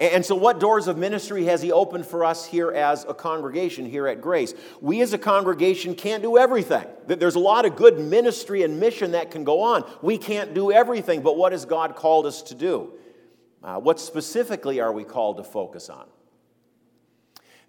And 0.00 0.24
so, 0.24 0.34
what 0.34 0.58
doors 0.58 0.88
of 0.88 0.96
ministry 0.96 1.44
has 1.44 1.60
He 1.60 1.70
opened 1.70 2.06
for 2.06 2.24
us 2.24 2.46
here 2.46 2.70
as 2.70 3.04
a 3.06 3.12
congregation 3.12 3.84
here 3.84 4.08
at 4.08 4.22
Grace? 4.22 4.54
We 4.80 5.02
as 5.02 5.12
a 5.12 5.18
congregation 5.18 5.94
can't 5.94 6.22
do 6.22 6.38
everything. 6.38 6.86
There's 7.06 7.34
a 7.34 7.40
lot 7.40 7.66
of 7.66 7.76
good 7.76 7.98
ministry 7.98 8.62
and 8.62 8.80
mission 8.80 9.12
that 9.12 9.30
can 9.30 9.44
go 9.44 9.60
on. 9.60 9.84
We 10.00 10.16
can't 10.16 10.54
do 10.54 10.72
everything, 10.72 11.20
but 11.20 11.36
what 11.36 11.52
has 11.52 11.66
God 11.66 11.96
called 11.96 12.24
us 12.24 12.40
to 12.42 12.54
do? 12.54 12.94
Uh, 13.62 13.78
what 13.78 14.00
specifically 14.00 14.80
are 14.80 14.90
we 14.90 15.04
called 15.04 15.36
to 15.36 15.44
focus 15.44 15.90
on? 15.90 16.06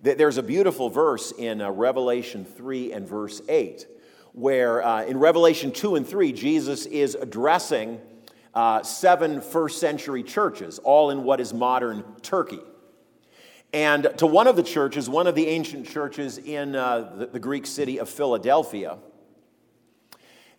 There's 0.02 0.38
a 0.38 0.44
beautiful 0.44 0.90
verse 0.90 1.34
in 1.38 1.62
uh, 1.62 1.70
Revelation 1.70 2.46
3 2.46 2.94
and 2.94 3.08
verse 3.08 3.42
8, 3.48 3.86
where 4.32 4.82
uh, 4.84 5.04
in 5.04 5.18
Revelation 5.18 5.72
2 5.72 5.96
and 5.96 6.08
3, 6.08 6.32
Jesus 6.32 6.86
is 6.86 7.14
addressing 7.14 8.00
uh, 8.54 8.84
seven 8.84 9.42
first 9.42 9.80
century 9.80 10.24
churches, 10.24 10.80
all 10.80 11.10
in 11.10 11.24
what 11.24 11.40
is 11.40 11.54
modern 11.54 12.04
Turkey. 12.22 12.60
And 13.74 14.12
to 14.18 14.28
one 14.28 14.48
of 14.48 14.58
the 14.58 14.64
churches, 14.64 15.10
one 15.10 15.28
of 15.28 15.36
the 15.36 15.48
ancient 15.48 15.88
churches 15.88 16.38
in 16.38 16.76
uh, 16.76 17.14
the, 17.16 17.26
the, 17.28 17.40
Greek 17.40 17.66
city 17.66 18.00
of 18.00 18.10
Philadelphia, 18.10 18.98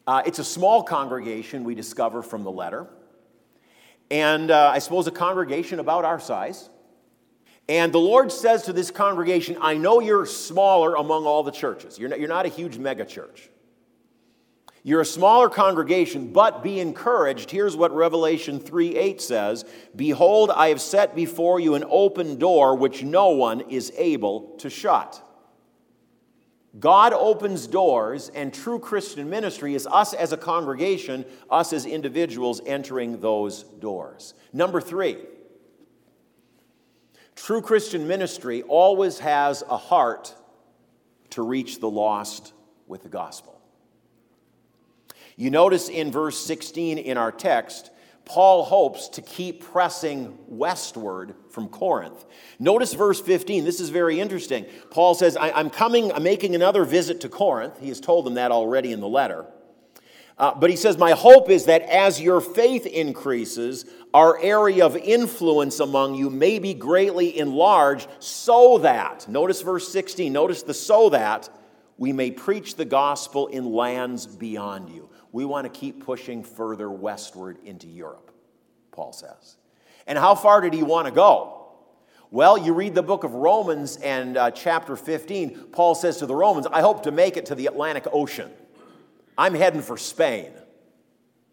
uh, 0.07 0.23
it's 0.25 0.39
a 0.39 0.45
small 0.45 0.83
congregation, 0.83 1.65
we 1.65 1.75
discover 1.75 2.23
from 2.23 2.43
the 2.43 2.51
letter. 2.51 2.89
And 4.11 4.51
uh, 4.51 4.71
I 4.75 4.79
suppose 4.79 5.07
a 5.07 5.11
congregation 5.11 5.79
about 5.79 6.07
our 6.07 6.19
size. 6.19 6.71
And 7.69 7.93
the 7.93 7.99
Lord 7.99 8.33
says 8.33 8.65
to 8.65 8.73
this 8.73 8.91
congregation, 8.91 9.59
I 9.61 9.77
know 9.77 10.01
you're 10.01 10.27
smaller 10.27 10.95
among 10.95 11.27
all 11.27 11.43
the 11.43 11.53
churches. 11.53 11.99
You're 11.99 12.09
not, 12.09 12.19
you're 12.19 12.29
not 12.29 12.47
a 12.47 12.49
huge 12.49 12.79
mega 12.79 13.05
church. 13.05 13.49
You're 14.85 15.03
a 15.03 15.07
smaller 15.07 15.49
congregation, 15.49 16.33
but 16.33 16.65
be 16.65 16.81
encouraged. 16.81 17.53
Here's 17.53 17.77
what 17.77 17.95
Revelation 17.95 18.59
3 18.59 18.97
8 18.97 19.21
says 19.21 19.65
Behold, 19.95 20.51
I 20.51 20.69
have 20.69 20.81
set 20.81 21.15
before 21.15 21.61
you 21.61 21.75
an 21.75 21.85
open 21.89 22.37
door 22.37 22.75
which 22.75 23.03
no 23.03 23.31
one 23.31 23.61
is 23.63 23.93
able 23.97 24.57
to 24.59 24.69
shut. 24.69 25.23
God 26.81 27.13
opens 27.13 27.67
doors, 27.67 28.31
and 28.31 28.53
true 28.53 28.79
Christian 28.79 29.29
ministry 29.29 29.75
is 29.75 29.87
us 29.87 30.15
as 30.15 30.33
a 30.33 30.39
congregation, 30.39 31.27
us 31.51 31.73
as 31.73 31.85
individuals 31.85 32.63
entering 32.65 33.21
those 33.21 33.65
doors. 33.65 34.33
Number 34.55 34.81
three, 34.81 35.19
true 37.37 37.61
Christian 37.61 38.09
ministry 38.09 38.63
always 38.63 39.19
has 39.19 39.63
a 39.69 39.77
heart 39.77 40.35
to 41.31 41.43
reach 41.43 41.79
the 41.79 41.91
lost 41.91 42.55
with 42.87 43.03
the 43.03 43.11
gospel. 43.11 43.52
You 45.37 45.51
notice 45.51 45.89
in 45.89 46.13
verse 46.13 46.39
16 46.45 46.99
in 46.99 47.17
our 47.17 47.33
text, 47.33 47.91
Paul 48.25 48.65
hopes 48.65 49.09
to 49.09 49.23
keep 49.23 49.63
pressing 49.63 50.39
westward 50.47 51.35
from 51.51 51.69
Corinth. 51.69 52.25
Notice 52.59 52.95
verse 52.95 53.21
15. 53.21 53.65
This 53.65 53.81
is 53.81 53.89
very 53.89 54.21
interesting. 54.21 54.67
Paul 54.91 55.15
says, 55.15 55.37
I, 55.37 55.59
am 55.59 55.71
coming, 55.71 56.13
I'm 56.13 56.23
making 56.23 56.55
another 56.55 56.85
visit 56.85 57.21
to 57.23 57.29
Corinth. 57.29 57.79
He 57.81 57.89
has 57.89 58.01
told 58.01 58.25
them 58.25 58.35
that 58.35 58.53
already 58.53 58.93
in 58.93 59.01
the 59.01 59.09
letter. 59.09 59.47
Uh, 60.39 60.55
but 60.55 60.71
he 60.71 60.77
says, 60.77 60.97
My 60.97 61.13
hope 61.13 61.51
is 61.51 61.67
that 61.67 61.83
as 61.83 62.21
your 62.21 62.41
faith 62.41 62.87
increases, 62.87 63.85
our 64.15 64.41
area 64.41 64.85
of 64.87 64.97
influence 64.97 65.81
among 65.81 66.15
you 66.15 66.31
may 66.31 66.59
be 66.59 66.75
greatly 66.75 67.39
enlarged, 67.39 68.09
so 68.19 68.79
that, 68.79 69.29
notice 69.29 69.63
verse 69.63 69.89
16, 69.93 70.33
notice 70.33 70.63
the 70.63 70.75
so 70.75 71.11
that, 71.11 71.49
we 71.99 72.13
may 72.13 72.31
preach 72.31 72.77
the 72.77 72.85
gospel 72.85 73.47
in 73.49 73.73
lands 73.73 74.27
beyond 74.27 74.91
you. 74.91 75.09
We 75.33 75.45
want 75.45 75.65
to 75.65 75.81
keep 75.81 76.05
pushing 76.05 76.45
further 76.45 76.91
westward 76.91 77.59
into 77.65 77.89
Europe, 77.89 78.31
Paul 78.93 79.13
says. 79.13 79.57
And 80.07 80.19
how 80.19 80.35
far 80.35 80.61
did 80.61 80.75
he 80.75 80.83
want 80.83 81.07
to 81.07 81.13
go? 81.13 81.59
Well, 82.31 82.57
you 82.57 82.73
read 82.73 82.95
the 82.95 83.03
book 83.03 83.25
of 83.25 83.35
Romans 83.35 83.97
and 83.97 84.37
uh, 84.37 84.51
chapter 84.51 84.97
15, 84.97 85.69
Paul 85.73 85.95
says 85.95 86.19
to 86.19 86.27
the 86.27 86.35
Romans, 86.35 86.67
I 86.71 86.81
hope 86.81 87.03
to 87.03 87.11
make 87.11 87.37
it 87.37 87.47
to 87.47 87.55
the 87.55 87.67
Atlantic 87.67 88.07
Ocean. 88.13 88.51
I'm 89.37 89.55
heading 89.55 89.83
for 89.83 89.97
Spain 89.97 90.53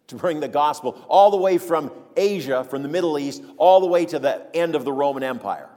to 0.08 0.16
bring 0.16 0.40
the 0.40 0.48
gospel 0.48 1.06
all 1.08 1.32
the 1.32 1.38
way 1.38 1.58
from 1.58 1.92
Asia, 2.18 2.64
from 2.64 2.82
the 2.84 2.90
Middle 2.90 3.20
East, 3.20 3.44
all 3.58 3.80
the 3.80 3.88
way 3.88 4.06
to 4.06 4.20
the 4.20 4.46
end 4.56 4.76
of 4.76 4.84
the 4.84 4.92
Roman 4.92 5.24
Empire, 5.24 5.70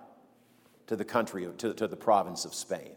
to 0.86 0.96
the 0.96 1.04
country, 1.04 1.48
to, 1.58 1.74
to 1.74 1.86
the 1.86 1.96
province 1.96 2.44
of 2.44 2.54
Spain. 2.54 2.92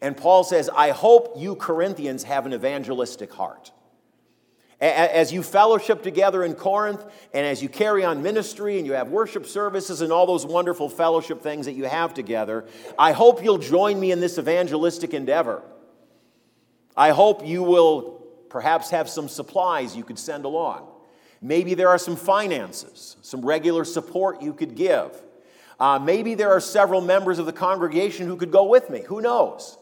And 0.00 0.16
Paul 0.16 0.44
says, 0.44 0.68
I 0.68 0.90
hope 0.90 1.34
you 1.36 1.56
Corinthians 1.56 2.22
have 2.24 2.46
an 2.46 2.52
evangelistic 2.52 3.32
heart. 3.32 3.72
As 4.80 5.32
you 5.32 5.42
fellowship 5.42 6.04
together 6.04 6.44
in 6.44 6.54
Corinth, 6.54 7.04
and 7.34 7.44
as 7.44 7.60
you 7.60 7.68
carry 7.68 8.04
on 8.04 8.22
ministry 8.22 8.78
and 8.78 8.86
you 8.86 8.92
have 8.92 9.08
worship 9.08 9.44
services 9.44 10.02
and 10.02 10.12
all 10.12 10.24
those 10.24 10.46
wonderful 10.46 10.88
fellowship 10.88 11.42
things 11.42 11.66
that 11.66 11.72
you 11.72 11.84
have 11.84 12.14
together, 12.14 12.64
I 12.96 13.10
hope 13.10 13.42
you'll 13.42 13.58
join 13.58 13.98
me 13.98 14.12
in 14.12 14.20
this 14.20 14.38
evangelistic 14.38 15.14
endeavor. 15.14 15.62
I 16.96 17.10
hope 17.10 17.46
you 17.46 17.62
will 17.64 18.24
perhaps 18.50 18.90
have 18.90 19.08
some 19.08 19.28
supplies 19.28 19.96
you 19.96 20.04
could 20.04 20.18
send 20.18 20.44
along. 20.44 20.86
Maybe 21.40 21.74
there 21.74 21.88
are 21.88 21.98
some 21.98 22.16
finances, 22.16 23.16
some 23.22 23.44
regular 23.44 23.84
support 23.84 24.42
you 24.42 24.52
could 24.52 24.74
give. 24.74 25.10
Uh, 25.78 25.98
maybe 25.98 26.34
there 26.34 26.50
are 26.50 26.60
several 26.60 27.00
members 27.00 27.38
of 27.38 27.46
the 27.46 27.52
congregation 27.52 28.26
who 28.26 28.36
could 28.36 28.50
go 28.50 28.64
with 28.64 28.90
me. 28.90 29.02
Who 29.02 29.20
knows? 29.20 29.77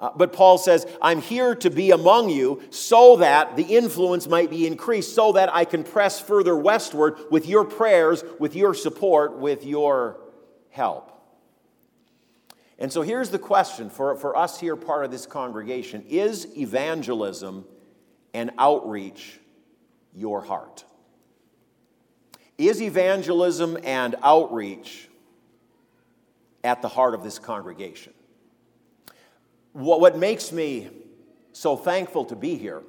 Uh, 0.00 0.10
but 0.14 0.32
Paul 0.32 0.58
says, 0.58 0.86
I'm 1.02 1.20
here 1.20 1.54
to 1.56 1.70
be 1.70 1.90
among 1.90 2.30
you 2.30 2.62
so 2.70 3.16
that 3.16 3.56
the 3.56 3.64
influence 3.64 4.28
might 4.28 4.48
be 4.48 4.66
increased, 4.66 5.14
so 5.14 5.32
that 5.32 5.52
I 5.52 5.64
can 5.64 5.82
press 5.82 6.20
further 6.20 6.56
westward 6.56 7.16
with 7.30 7.46
your 7.46 7.64
prayers, 7.64 8.22
with 8.38 8.54
your 8.54 8.74
support, 8.74 9.38
with 9.38 9.64
your 9.64 10.20
help. 10.70 11.18
And 12.78 12.92
so 12.92 13.02
here's 13.02 13.30
the 13.30 13.40
question 13.40 13.90
for, 13.90 14.14
for 14.16 14.36
us 14.36 14.60
here, 14.60 14.76
part 14.76 15.04
of 15.04 15.10
this 15.10 15.26
congregation 15.26 16.04
Is 16.08 16.46
evangelism 16.56 17.64
and 18.32 18.52
outreach 18.56 19.40
your 20.14 20.42
heart? 20.42 20.84
Is 22.56 22.80
evangelism 22.80 23.78
and 23.82 24.14
outreach 24.22 25.08
at 26.62 26.82
the 26.82 26.88
heart 26.88 27.14
of 27.14 27.24
this 27.24 27.38
congregation? 27.38 28.12
What, 29.72 30.00
what 30.00 30.16
makes 30.16 30.52
me 30.52 30.88
so 31.52 31.76
thankful 31.76 32.24
to 32.26 32.36
be 32.36 32.56
here 32.56 32.82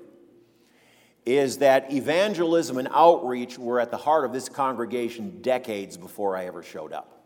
is 1.26 1.58
that 1.58 1.92
evangelism 1.92 2.78
and 2.78 2.88
outreach 2.92 3.58
were 3.58 3.80
at 3.80 3.92
the 3.92 3.98
heart 3.98 4.26
of 4.26 4.34
this 4.34 4.50
congregation 4.50 5.42
decades 5.42 5.98
before 5.98 6.36
I 6.36 6.46
ever 6.46 6.64
showed 6.64 6.94
up. 6.94 7.20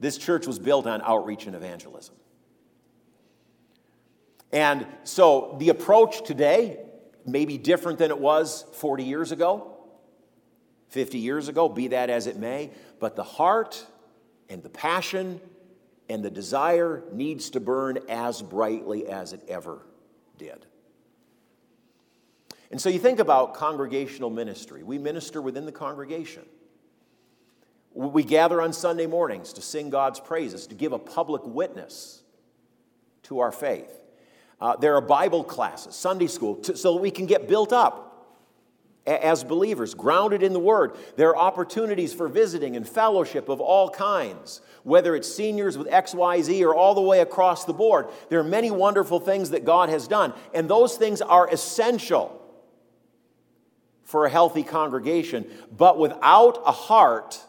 This 0.00 0.16
church 0.16 0.46
was 0.46 0.58
built 0.58 0.86
on 0.86 1.02
outreach 1.02 1.46
and 1.46 1.56
evangelism. 1.56 2.14
And 4.52 4.86
so 5.04 5.56
the 5.58 5.70
approach 5.70 6.24
today 6.24 6.78
may 7.26 7.44
be 7.44 7.58
different 7.58 7.98
than 7.98 8.10
it 8.10 8.18
was 8.18 8.64
40 8.74 9.04
years 9.04 9.32
ago, 9.32 9.76
50 10.88 11.18
years 11.18 11.48
ago, 11.48 11.68
be 11.68 11.88
that 11.88 12.10
as 12.10 12.26
it 12.26 12.36
may, 12.36 12.70
but 12.98 13.16
the 13.16 13.24
heart 13.24 13.84
and 14.48 14.62
the 14.62 14.70
passion 14.70 15.40
and 16.08 16.24
the 16.24 16.30
desire 16.30 17.04
needs 17.12 17.50
to 17.50 17.60
burn 17.60 17.98
as 18.08 18.40
brightly 18.42 19.06
as 19.06 19.32
it 19.32 19.42
ever 19.48 19.82
did. 20.38 20.64
And 22.70 22.80
so 22.80 22.88
you 22.88 22.98
think 22.98 23.18
about 23.18 23.54
congregational 23.54 24.30
ministry. 24.30 24.82
We 24.82 24.98
minister 24.98 25.40
within 25.40 25.66
the 25.66 25.72
congregation. 25.72 26.44
We 27.94 28.22
gather 28.22 28.60
on 28.60 28.72
Sunday 28.72 29.06
mornings 29.06 29.54
to 29.54 29.62
sing 29.62 29.90
God's 29.90 30.20
praises, 30.20 30.66
to 30.68 30.74
give 30.74 30.92
a 30.92 30.98
public 30.98 31.42
witness 31.44 32.22
to 33.24 33.40
our 33.40 33.52
faith. 33.52 33.90
Uh, 34.60 34.76
there 34.76 34.94
are 34.96 35.00
Bible 35.00 35.44
classes, 35.44 35.94
Sunday 35.94 36.26
school, 36.26 36.56
to, 36.56 36.76
so 36.76 36.94
that 36.94 37.00
we 37.00 37.10
can 37.10 37.26
get 37.26 37.48
built 37.48 37.72
up 37.72 38.07
as 39.08 39.42
believers, 39.42 39.94
grounded 39.94 40.42
in 40.42 40.52
the 40.52 40.60
Word. 40.60 40.96
There 41.16 41.30
are 41.30 41.36
opportunities 41.36 42.12
for 42.12 42.28
visiting 42.28 42.76
and 42.76 42.86
fellowship 42.86 43.48
of 43.48 43.60
all 43.60 43.88
kinds, 43.88 44.60
whether 44.82 45.16
it's 45.16 45.32
seniors 45.32 45.78
with 45.78 45.88
XYZ 45.88 46.62
or 46.62 46.74
all 46.74 46.94
the 46.94 47.00
way 47.00 47.20
across 47.20 47.64
the 47.64 47.72
board. 47.72 48.08
There 48.28 48.38
are 48.38 48.44
many 48.44 48.70
wonderful 48.70 49.20
things 49.20 49.50
that 49.50 49.64
God 49.64 49.88
has 49.88 50.06
done, 50.06 50.34
and 50.52 50.68
those 50.68 50.96
things 50.96 51.22
are 51.22 51.48
essential 51.48 52.34
for 54.04 54.26
a 54.26 54.30
healthy 54.30 54.62
congregation. 54.62 55.46
But 55.74 55.98
without 55.98 56.62
a 56.66 56.72
heart 56.72 57.42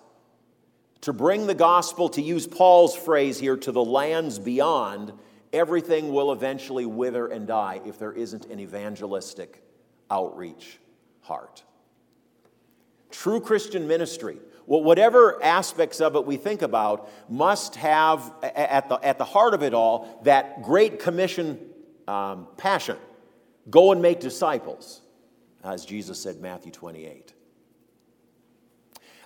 to 1.02 1.13
bring 1.13 1.48
the 1.48 1.54
gospel, 1.54 2.10
to 2.10 2.22
use 2.22 2.48
Paul's 2.48 2.95
phrase 2.95 3.39
here, 3.39 3.58
to 3.58 3.72
the 3.72 3.84
lands 3.84 4.39
beyond, 4.39 5.13
everything 5.54 6.13
will 6.13 6.32
eventually 6.32 6.86
wither 6.86 7.28
and 7.28 7.48
die 7.48 7.82
if 7.86 7.98
there 7.98 8.12
isn't 8.12 8.45
an 8.45 8.60
evangelistic 8.60 9.63
outreach 10.12 10.80
heart. 11.30 11.63
True 13.10 13.39
Christian 13.39 13.88
ministry, 13.88 14.38
whatever 14.65 15.42
aspects 15.42 16.02
of 16.02 16.18
it 16.18 16.26
we 16.26 16.36
think 16.36 16.62
about, 16.62 17.10
must 17.30 17.78
have 17.78 18.34
at 18.44 18.89
the, 18.89 18.96
at 18.96 19.18
the 19.18 19.24
heart 19.24 19.54
of 19.54 19.63
it 19.63 19.74
all 19.74 20.20
that 20.26 20.62
great 20.62 21.00
commission 21.00 21.58
um, 22.08 22.48
passion 22.58 22.98
go 23.70 23.94
and 23.94 24.02
make 24.02 24.20
disciples 24.20 25.02
as 25.63 25.86
Jesus 25.86 26.22
said, 26.22 26.39
Matthew 26.39 26.72
28. 26.72 27.34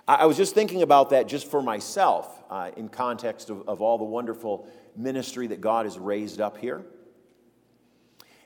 I 0.06 0.26
was 0.26 0.36
just 0.36 0.54
thinking 0.54 0.82
about 0.82 1.10
that 1.10 1.28
just 1.28 1.50
for 1.50 1.62
myself 1.62 2.42
uh, 2.50 2.70
in 2.76 2.90
context 2.90 3.48
of, 3.48 3.66
of 3.66 3.80
all 3.80 3.96
the 3.96 4.04
wonderful 4.04 4.68
ministry 4.96 5.46
that 5.46 5.62
God 5.62 5.86
has 5.86 5.98
raised 5.98 6.42
up 6.42 6.58
here. 6.58 6.84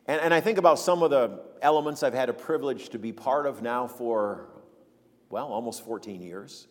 And, 0.09 0.21
and 0.23 0.35
I 0.35 0.41
think 0.41 0.59
about 0.59 0.79
some 0.79 1.03
of 1.03 1.11
the 1.11 1.39
elements 1.61 2.03
I've 2.03 2.15
had 2.15 2.31
a 2.31 2.33
privilege 2.33 2.89
to 2.89 2.99
be 2.99 3.13
part 3.13 3.47
of 3.47 3.63
now 3.63 3.87
for, 3.87 4.49
well, 5.29 5.49
almost 5.49 5.85
14 5.85 6.23
years. 6.23 6.67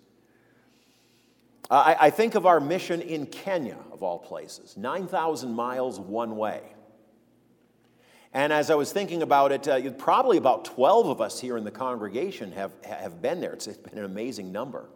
I, 1.70 1.96
I 2.00 2.10
think 2.10 2.36
of 2.36 2.46
our 2.46 2.60
mission 2.60 3.02
in 3.02 3.28
Kenya, 3.28 3.78
of 3.92 4.02
all 4.02 4.18
places, 4.18 4.76
9,000 4.76 5.54
miles 5.54 6.00
one 6.00 6.36
way. 6.36 6.62
And 8.34 8.52
as 8.52 8.70
I 8.70 8.76
was 8.76 8.92
thinking 8.92 9.22
about 9.22 9.52
it, 9.52 9.68
uh, 9.68 9.92
probably 9.92 10.38
about 10.38 10.66
12 10.66 11.08
of 11.08 11.22
us 11.22 11.40
here 11.40 11.58
in 11.58 11.64
the 11.64 11.72
congregation 11.72 12.52
have, 12.54 12.72
have 12.84 13.22
been 13.22 13.40
there. 13.40 13.54
It's 13.54 13.68
been 13.68 13.98
an 13.98 14.06
amazing 14.06 14.52
number. 14.52 14.90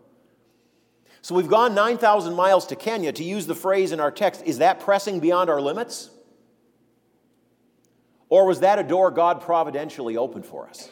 So 1.22 1.36
we've 1.36 1.48
gone 1.48 1.76
9,000 1.76 2.34
miles 2.34 2.66
to 2.68 2.76
Kenya. 2.76 3.12
To 3.14 3.24
use 3.24 3.46
the 3.46 3.56
phrase 3.56 3.92
in 3.92 4.00
our 4.00 4.12
text, 4.12 4.44
is 4.46 4.58
that 4.58 4.80
pressing 4.80 5.20
beyond 5.20 5.50
our 5.50 5.62
limits? 5.62 6.10
Or 8.32 8.46
was 8.46 8.62
that 8.62 8.80
a 8.80 8.84
door 8.84 9.12
God 9.12 9.42
providentially 9.42 10.16
opened 10.16 10.46
for 10.46 10.66
us 10.66 10.90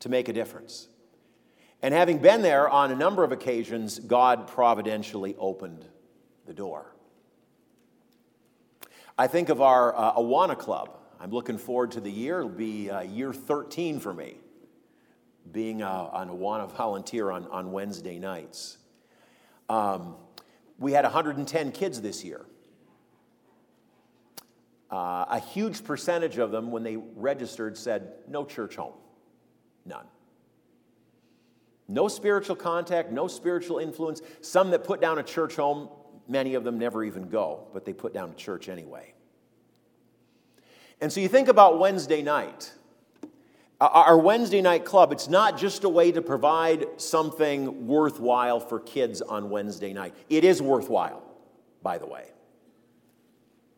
to 0.00 0.08
make 0.08 0.28
a 0.28 0.32
difference? 0.32 0.88
And 1.80 1.94
having 1.94 2.18
been 2.18 2.42
there 2.42 2.68
on 2.68 2.90
a 2.90 2.96
number 2.96 3.22
of 3.22 3.30
occasions, 3.30 4.00
God 4.00 4.48
providentially 4.48 5.36
opened 5.38 5.86
the 6.44 6.52
door. 6.52 6.92
I 9.16 9.28
think 9.28 9.48
of 9.48 9.60
our 9.60 9.96
uh, 9.96 10.14
Awana 10.14 10.58
Club. 10.58 10.98
I'm 11.20 11.30
looking 11.30 11.56
forward 11.56 11.92
to 11.92 12.00
the 12.00 12.10
year. 12.10 12.40
It'll 12.40 12.50
be 12.50 12.90
uh, 12.90 13.02
year 13.02 13.32
13 13.32 14.00
for 14.00 14.12
me, 14.12 14.38
being 15.52 15.82
uh, 15.82 16.10
an 16.14 16.30
Awana 16.30 16.68
volunteer 16.76 17.30
on, 17.30 17.46
on 17.46 17.70
Wednesday 17.70 18.18
nights. 18.18 18.78
Um, 19.68 20.16
we 20.80 20.90
had 20.90 21.04
110 21.04 21.70
kids 21.70 22.02
this 22.02 22.24
year. 22.24 22.44
Uh, 24.90 25.24
a 25.28 25.40
huge 25.40 25.82
percentage 25.82 26.38
of 26.38 26.50
them, 26.50 26.70
when 26.70 26.82
they 26.82 26.96
registered, 26.96 27.76
said, 27.76 28.12
No 28.28 28.44
church 28.44 28.76
home. 28.76 28.94
None. 29.84 30.06
No 31.88 32.08
spiritual 32.08 32.56
contact, 32.56 33.10
no 33.12 33.28
spiritual 33.28 33.78
influence. 33.78 34.22
Some 34.40 34.70
that 34.70 34.84
put 34.84 35.00
down 35.00 35.18
a 35.18 35.22
church 35.22 35.56
home, 35.56 35.88
many 36.28 36.54
of 36.54 36.64
them 36.64 36.78
never 36.78 37.04
even 37.04 37.28
go, 37.28 37.66
but 37.72 37.84
they 37.84 37.92
put 37.92 38.14
down 38.14 38.30
a 38.30 38.34
church 38.34 38.68
anyway. 38.68 39.12
And 41.00 41.12
so 41.12 41.20
you 41.20 41.28
think 41.28 41.48
about 41.48 41.78
Wednesday 41.78 42.22
night. 42.22 42.72
Our 43.80 44.16
Wednesday 44.16 44.62
night 44.62 44.84
club, 44.84 45.12
it's 45.12 45.28
not 45.28 45.58
just 45.58 45.84
a 45.84 45.88
way 45.88 46.12
to 46.12 46.22
provide 46.22 46.86
something 46.96 47.86
worthwhile 47.86 48.60
for 48.60 48.80
kids 48.80 49.20
on 49.20 49.50
Wednesday 49.50 49.92
night. 49.92 50.14
It 50.30 50.44
is 50.44 50.62
worthwhile, 50.62 51.22
by 51.82 51.98
the 51.98 52.06
way. 52.06 52.28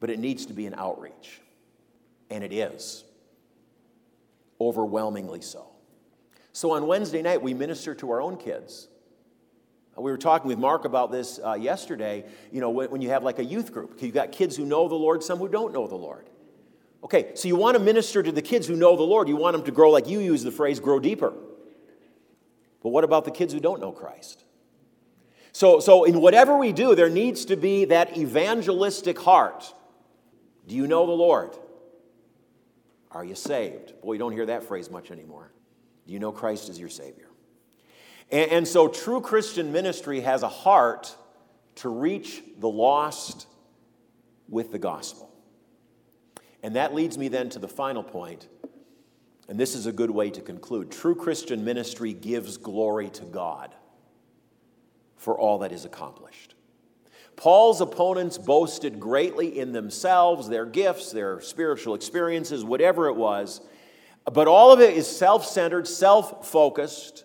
But 0.01 0.11
it 0.11 0.19
needs 0.19 0.47
to 0.47 0.53
be 0.53 0.67
an 0.67 0.75
outreach. 0.75 1.41
And 2.31 2.45
it 2.45 2.53
is. 2.53 3.05
Overwhelmingly 4.61 5.41
so. 5.41 5.67
So 6.53 6.73
on 6.73 6.87
Wednesday 6.87 7.23
night, 7.23 7.43
we 7.43 7.55
minister 7.55 7.95
to 7.97 8.11
our 8.11 8.21
own 8.21 8.37
kids. 8.37 8.89
We 9.97 10.11
were 10.11 10.19
talking 10.19 10.49
with 10.49 10.59
Mark 10.59 10.85
about 10.85 11.11
this 11.11 11.41
uh, 11.43 11.55
yesterday. 11.55 12.25
You 12.53 12.61
know, 12.61 12.71
when, 12.71 12.91
when 12.91 13.01
you 13.01 13.11
have 13.11 13.23
like 13.23 13.39
a 13.39 13.45
youth 13.45 13.73
group, 13.73 14.01
you've 14.03 14.15
got 14.15 14.33
kids 14.33 14.57
who 14.57 14.67
know 14.67 14.89
the 14.89 14.95
Lord, 14.95 15.23
some 15.23 15.39
who 15.39 15.49
don't 15.49 15.73
know 15.73 15.87
the 15.87 15.97
Lord. 15.97 16.29
Okay, 17.05 17.31
so 17.35 17.49
you 17.49 17.57
want 17.57 17.77
to 17.77 17.83
minister 17.83 18.23
to 18.23 18.33
the 18.33 18.43
kids 18.43 18.67
who 18.67 18.75
know 18.75 18.97
the 18.97 19.03
Lord. 19.03 19.29
You 19.29 19.37
want 19.37 19.57
them 19.57 19.65
to 19.65 19.71
grow, 19.71 19.91
like 19.91 20.09
you 20.09 20.19
use 20.19 20.43
the 20.43 20.51
phrase, 20.51 20.81
grow 20.81 20.99
deeper. 20.99 21.33
But 22.83 22.91
what 22.91 23.05
about 23.05 23.25
the 23.25 23.31
kids 23.31 23.53
who 23.53 23.61
don't 23.61 23.81
know 23.81 23.93
Christ? 23.93 24.45
So, 25.53 25.81
so 25.81 26.05
in 26.05 26.21
whatever 26.21 26.57
we 26.57 26.73
do, 26.73 26.95
there 26.95 27.09
needs 27.09 27.47
to 27.47 27.57
be 27.57 27.87
that 27.87 28.17
evangelistic 28.17 29.19
heart. 29.19 29.73
Do 30.67 30.75
you 30.75 30.87
know 30.87 31.07
the 31.07 31.13
Lord? 31.13 31.57
Are 33.11 33.25
you 33.25 33.35
saved? 33.35 34.01
Boy, 34.03 34.15
you 34.15 34.19
don't 34.19 34.33
hear 34.33 34.47
that 34.47 34.65
phrase 34.65 34.91
much 34.91 35.11
anymore. 35.11 35.53
Do 36.07 36.13
you 36.13 36.19
know 36.19 36.33
Christ 36.33 36.69
is 36.69 36.79
your 36.79 36.89
Savior? 36.89 37.29
And, 38.31 38.51
and 38.51 38.69
so, 38.69 38.89
true 38.89 39.21
Christian 39.21 39.73
ministry 39.73 40.21
has 40.21 40.43
a 40.43 40.49
heart 40.49 41.15
to 41.77 41.89
reach 41.89 42.43
the 42.59 42.69
lost 42.69 43.47
with 44.49 44.73
the 44.73 44.79
gospel. 44.79 45.31
And 46.63 46.75
that 46.75 46.95
leads 46.95 47.17
me 47.17 47.29
then 47.29 47.49
to 47.51 47.59
the 47.59 47.69
final 47.69 48.03
point, 48.03 48.49
and 49.49 49.59
this 49.59 49.77
is 49.77 49.87
a 49.87 49.93
good 49.93 50.11
way 50.11 50.31
to 50.31 50.41
conclude. 50.41 50.91
True 50.91 51.15
Christian 51.15 51.65
ministry 51.65 52.13
gives 52.13 52.57
glory 52.57 53.09
to 53.11 53.25
God 53.25 53.73
for 55.17 55.39
all 55.39 55.59
that 55.59 55.71
is 55.71 55.85
accomplished. 55.85 56.56
Paul's 57.37 57.81
opponents 57.81 58.39
boasted 58.39 58.99
greatly 58.99 59.59
in 59.59 59.73
themselves, 59.73 60.49
their 60.49 60.65
gifts, 60.65 61.13
their 61.13 61.41
spiritual 61.41 61.95
experiences, 61.95 62.65
whatever 62.65 63.09
it 63.09 63.17
was, 63.17 63.61
but 64.33 64.49
all 64.49 64.73
of 64.73 64.81
it 64.81 64.97
is 64.97 65.07
self 65.07 65.47
centered, 65.47 65.87
self 65.87 66.49
focused, 66.49 67.25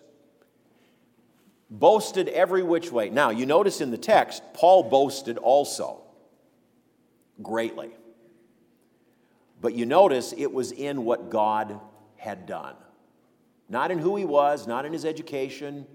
boasted 1.70 2.28
every 2.28 2.62
which 2.62 2.92
way. 2.92 3.10
Now, 3.10 3.30
you 3.30 3.46
notice 3.46 3.80
in 3.80 3.90
the 3.90 3.98
text, 3.98 4.42
Paul 4.52 4.84
boasted 4.84 5.38
also 5.38 6.02
greatly. 7.42 7.90
But 9.60 9.74
you 9.74 9.86
notice 9.86 10.34
it 10.36 10.52
was 10.52 10.72
in 10.72 11.04
what 11.04 11.30
God 11.30 11.80
had 12.16 12.46
done. 12.46 12.74
Not 13.68 13.90
in 13.90 13.98
who 13.98 14.16
he 14.16 14.24
was, 14.24 14.66
not 14.66 14.84
in 14.84 14.92
his 14.92 15.04
education, 15.04 15.86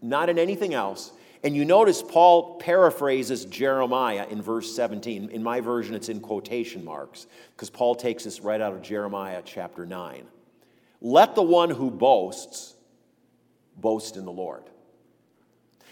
not 0.00 0.28
in 0.28 0.38
anything 0.38 0.72
else. 0.72 1.12
And 1.44 1.56
you 1.56 1.64
notice 1.64 2.02
Paul 2.02 2.56
paraphrases 2.58 3.44
Jeremiah 3.46 4.26
in 4.30 4.40
verse 4.40 4.74
17. 4.76 5.30
In 5.30 5.42
my 5.42 5.60
version, 5.60 5.94
it's 5.94 6.08
in 6.08 6.20
quotation 6.20 6.84
marks, 6.84 7.26
because 7.50 7.68
Paul 7.68 7.96
takes 7.96 8.24
this 8.24 8.40
right 8.40 8.60
out 8.60 8.72
of 8.72 8.82
Jeremiah 8.82 9.42
chapter 9.44 9.84
9. 9.84 10.24
Let 11.00 11.34
the 11.34 11.42
one 11.42 11.70
who 11.70 11.90
boasts 11.90 12.74
boast 13.76 14.16
in 14.16 14.24
the 14.24 14.32
Lord. 14.32 14.62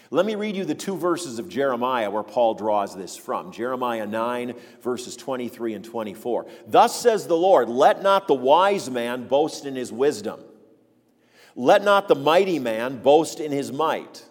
Let 0.09 0.25
me 0.25 0.35
read 0.35 0.55
you 0.57 0.65
the 0.65 0.75
two 0.75 0.97
verses 0.97 1.39
of 1.39 1.47
Jeremiah 1.47 2.11
where 2.11 2.23
Paul 2.23 2.53
draws 2.53 2.95
this 2.95 3.15
from 3.15 3.51
Jeremiah 3.51 4.05
9, 4.05 4.53
verses 4.81 5.15
23 5.15 5.73
and 5.73 5.85
24. 5.85 6.47
Thus 6.67 6.99
says 6.99 7.27
the 7.27 7.37
Lord, 7.37 7.69
let 7.69 8.03
not 8.03 8.27
the 8.27 8.33
wise 8.33 8.89
man 8.89 9.27
boast 9.27 9.65
in 9.65 9.75
his 9.75 9.91
wisdom, 9.91 10.41
let 11.55 11.83
not 11.83 12.07
the 12.07 12.15
mighty 12.15 12.59
man 12.59 13.01
boast 13.01 13.39
in 13.39 13.51
his 13.51 13.71
might. 13.71 14.25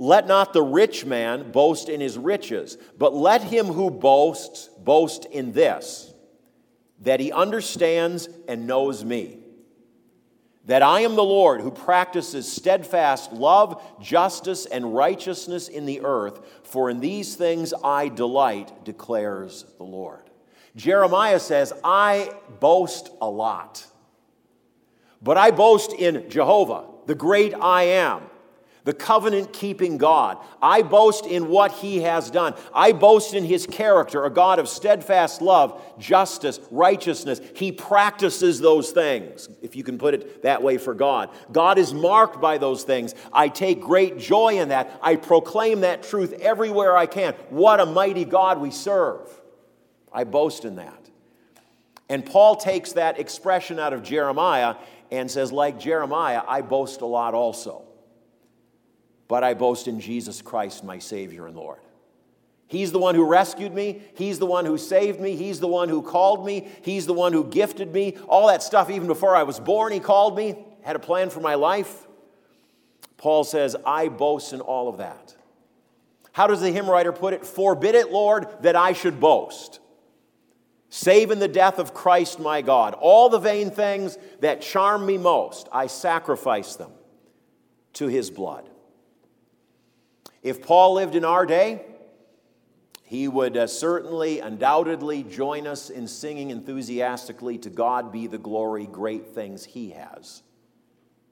Let 0.00 0.26
not 0.26 0.54
the 0.54 0.62
rich 0.62 1.04
man 1.04 1.52
boast 1.52 1.90
in 1.90 2.00
his 2.00 2.16
riches, 2.16 2.78
but 2.96 3.14
let 3.14 3.42
him 3.42 3.66
who 3.66 3.90
boasts 3.90 4.70
boast 4.78 5.26
in 5.26 5.52
this, 5.52 6.14
that 7.02 7.20
he 7.20 7.30
understands 7.30 8.26
and 8.48 8.66
knows 8.66 9.04
me 9.04 9.40
that 10.64 10.82
I 10.82 11.00
am 11.00 11.16
the 11.16 11.22
Lord 11.24 11.60
who 11.60 11.70
practices 11.70 12.50
steadfast 12.50 13.32
love, 13.32 13.82
justice, 14.00 14.64
and 14.66 14.94
righteousness 14.94 15.68
in 15.68 15.84
the 15.84 16.00
earth, 16.02 16.40
for 16.62 16.88
in 16.88 17.00
these 17.00 17.34
things 17.34 17.74
I 17.82 18.08
delight, 18.08 18.84
declares 18.84 19.66
the 19.78 19.84
Lord. 19.84 20.30
Jeremiah 20.76 21.40
says, 21.40 21.72
I 21.82 22.32
boast 22.60 23.10
a 23.20 23.28
lot, 23.28 23.86
but 25.20 25.36
I 25.36 25.50
boast 25.50 25.92
in 25.92 26.30
Jehovah, 26.30 26.86
the 27.06 27.14
great 27.14 27.52
I 27.52 27.82
am, 27.82 28.29
the 28.84 28.92
covenant 28.92 29.52
keeping 29.52 29.98
God. 29.98 30.38
I 30.62 30.82
boast 30.82 31.26
in 31.26 31.48
what 31.48 31.72
he 31.72 32.00
has 32.00 32.30
done. 32.30 32.54
I 32.74 32.92
boast 32.92 33.34
in 33.34 33.44
his 33.44 33.66
character, 33.66 34.24
a 34.24 34.30
God 34.30 34.58
of 34.58 34.68
steadfast 34.68 35.42
love, 35.42 35.80
justice, 35.98 36.60
righteousness. 36.70 37.40
He 37.54 37.72
practices 37.72 38.60
those 38.60 38.90
things, 38.90 39.48
if 39.62 39.76
you 39.76 39.82
can 39.82 39.98
put 39.98 40.14
it 40.14 40.42
that 40.42 40.62
way 40.62 40.78
for 40.78 40.94
God. 40.94 41.30
God 41.52 41.78
is 41.78 41.92
marked 41.92 42.40
by 42.40 42.58
those 42.58 42.84
things. 42.84 43.14
I 43.32 43.48
take 43.48 43.80
great 43.80 44.18
joy 44.18 44.58
in 44.60 44.70
that. 44.70 44.98
I 45.02 45.16
proclaim 45.16 45.80
that 45.80 46.02
truth 46.02 46.32
everywhere 46.34 46.96
I 46.96 47.06
can. 47.06 47.34
What 47.50 47.80
a 47.80 47.86
mighty 47.86 48.24
God 48.24 48.60
we 48.60 48.70
serve. 48.70 49.28
I 50.12 50.24
boast 50.24 50.64
in 50.64 50.76
that. 50.76 50.96
And 52.08 52.26
Paul 52.26 52.56
takes 52.56 52.92
that 52.94 53.20
expression 53.20 53.78
out 53.78 53.92
of 53.92 54.02
Jeremiah 54.02 54.74
and 55.12 55.30
says, 55.30 55.52
like 55.52 55.78
Jeremiah, 55.78 56.42
I 56.46 56.62
boast 56.62 57.02
a 57.02 57.06
lot 57.06 57.34
also 57.34 57.84
but 59.30 59.44
I 59.44 59.54
boast 59.54 59.86
in 59.86 60.00
Jesus 60.00 60.42
Christ, 60.42 60.82
my 60.82 60.98
Savior 60.98 61.46
and 61.46 61.54
Lord. 61.54 61.78
He's 62.66 62.90
the 62.90 62.98
one 62.98 63.14
who 63.14 63.24
rescued 63.24 63.72
me. 63.72 64.02
He's 64.14 64.40
the 64.40 64.46
one 64.46 64.66
who 64.66 64.76
saved 64.76 65.20
me. 65.20 65.36
He's 65.36 65.60
the 65.60 65.68
one 65.68 65.88
who 65.88 66.02
called 66.02 66.44
me. 66.44 66.66
He's 66.82 67.06
the 67.06 67.14
one 67.14 67.32
who 67.32 67.44
gifted 67.44 67.92
me. 67.92 68.16
All 68.26 68.48
that 68.48 68.60
stuff, 68.60 68.90
even 68.90 69.06
before 69.06 69.36
I 69.36 69.44
was 69.44 69.60
born, 69.60 69.92
He 69.92 70.00
called 70.00 70.36
me, 70.36 70.58
had 70.82 70.96
a 70.96 70.98
plan 70.98 71.30
for 71.30 71.38
my 71.38 71.54
life. 71.54 72.08
Paul 73.18 73.44
says, 73.44 73.76
I 73.86 74.08
boast 74.08 74.52
in 74.52 74.60
all 74.60 74.88
of 74.88 74.98
that. 74.98 75.36
How 76.32 76.48
does 76.48 76.60
the 76.60 76.72
hymn 76.72 76.90
writer 76.90 77.12
put 77.12 77.32
it? 77.32 77.46
Forbid 77.46 77.94
it, 77.94 78.10
Lord, 78.10 78.48
that 78.62 78.74
I 78.74 78.94
should 78.94 79.20
boast. 79.20 79.78
Save 80.88 81.30
in 81.30 81.38
the 81.38 81.46
death 81.46 81.78
of 81.78 81.94
Christ 81.94 82.40
my 82.40 82.62
God. 82.62 82.94
All 82.94 83.28
the 83.28 83.38
vain 83.38 83.70
things 83.70 84.18
that 84.40 84.60
charm 84.60 85.06
me 85.06 85.18
most, 85.18 85.68
I 85.70 85.86
sacrifice 85.86 86.74
them 86.74 86.90
to 87.92 88.08
His 88.08 88.28
blood. 88.28 88.69
If 90.42 90.62
Paul 90.62 90.94
lived 90.94 91.14
in 91.14 91.24
our 91.24 91.44
day, 91.44 91.82
he 93.04 93.26
would 93.26 93.56
uh, 93.56 93.66
certainly, 93.66 94.38
undoubtedly 94.38 95.24
join 95.24 95.66
us 95.66 95.90
in 95.90 96.06
singing 96.06 96.50
enthusiastically, 96.50 97.58
To 97.58 97.70
God 97.70 98.12
be 98.12 98.26
the 98.26 98.38
glory, 98.38 98.86
great 98.86 99.34
things 99.34 99.64
he 99.64 99.90
has 99.90 100.42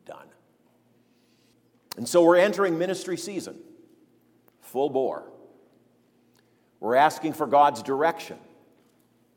done. 0.05 0.27
And 1.97 2.09
so 2.09 2.25
we're 2.25 2.37
entering 2.37 2.79
ministry 2.79 3.17
season, 3.17 3.59
full 4.61 4.91
bore. 4.91 5.31
We're 6.81 6.97
asking 6.97 7.33
for 7.33 7.47
God's 7.47 7.83
direction, 7.83 8.39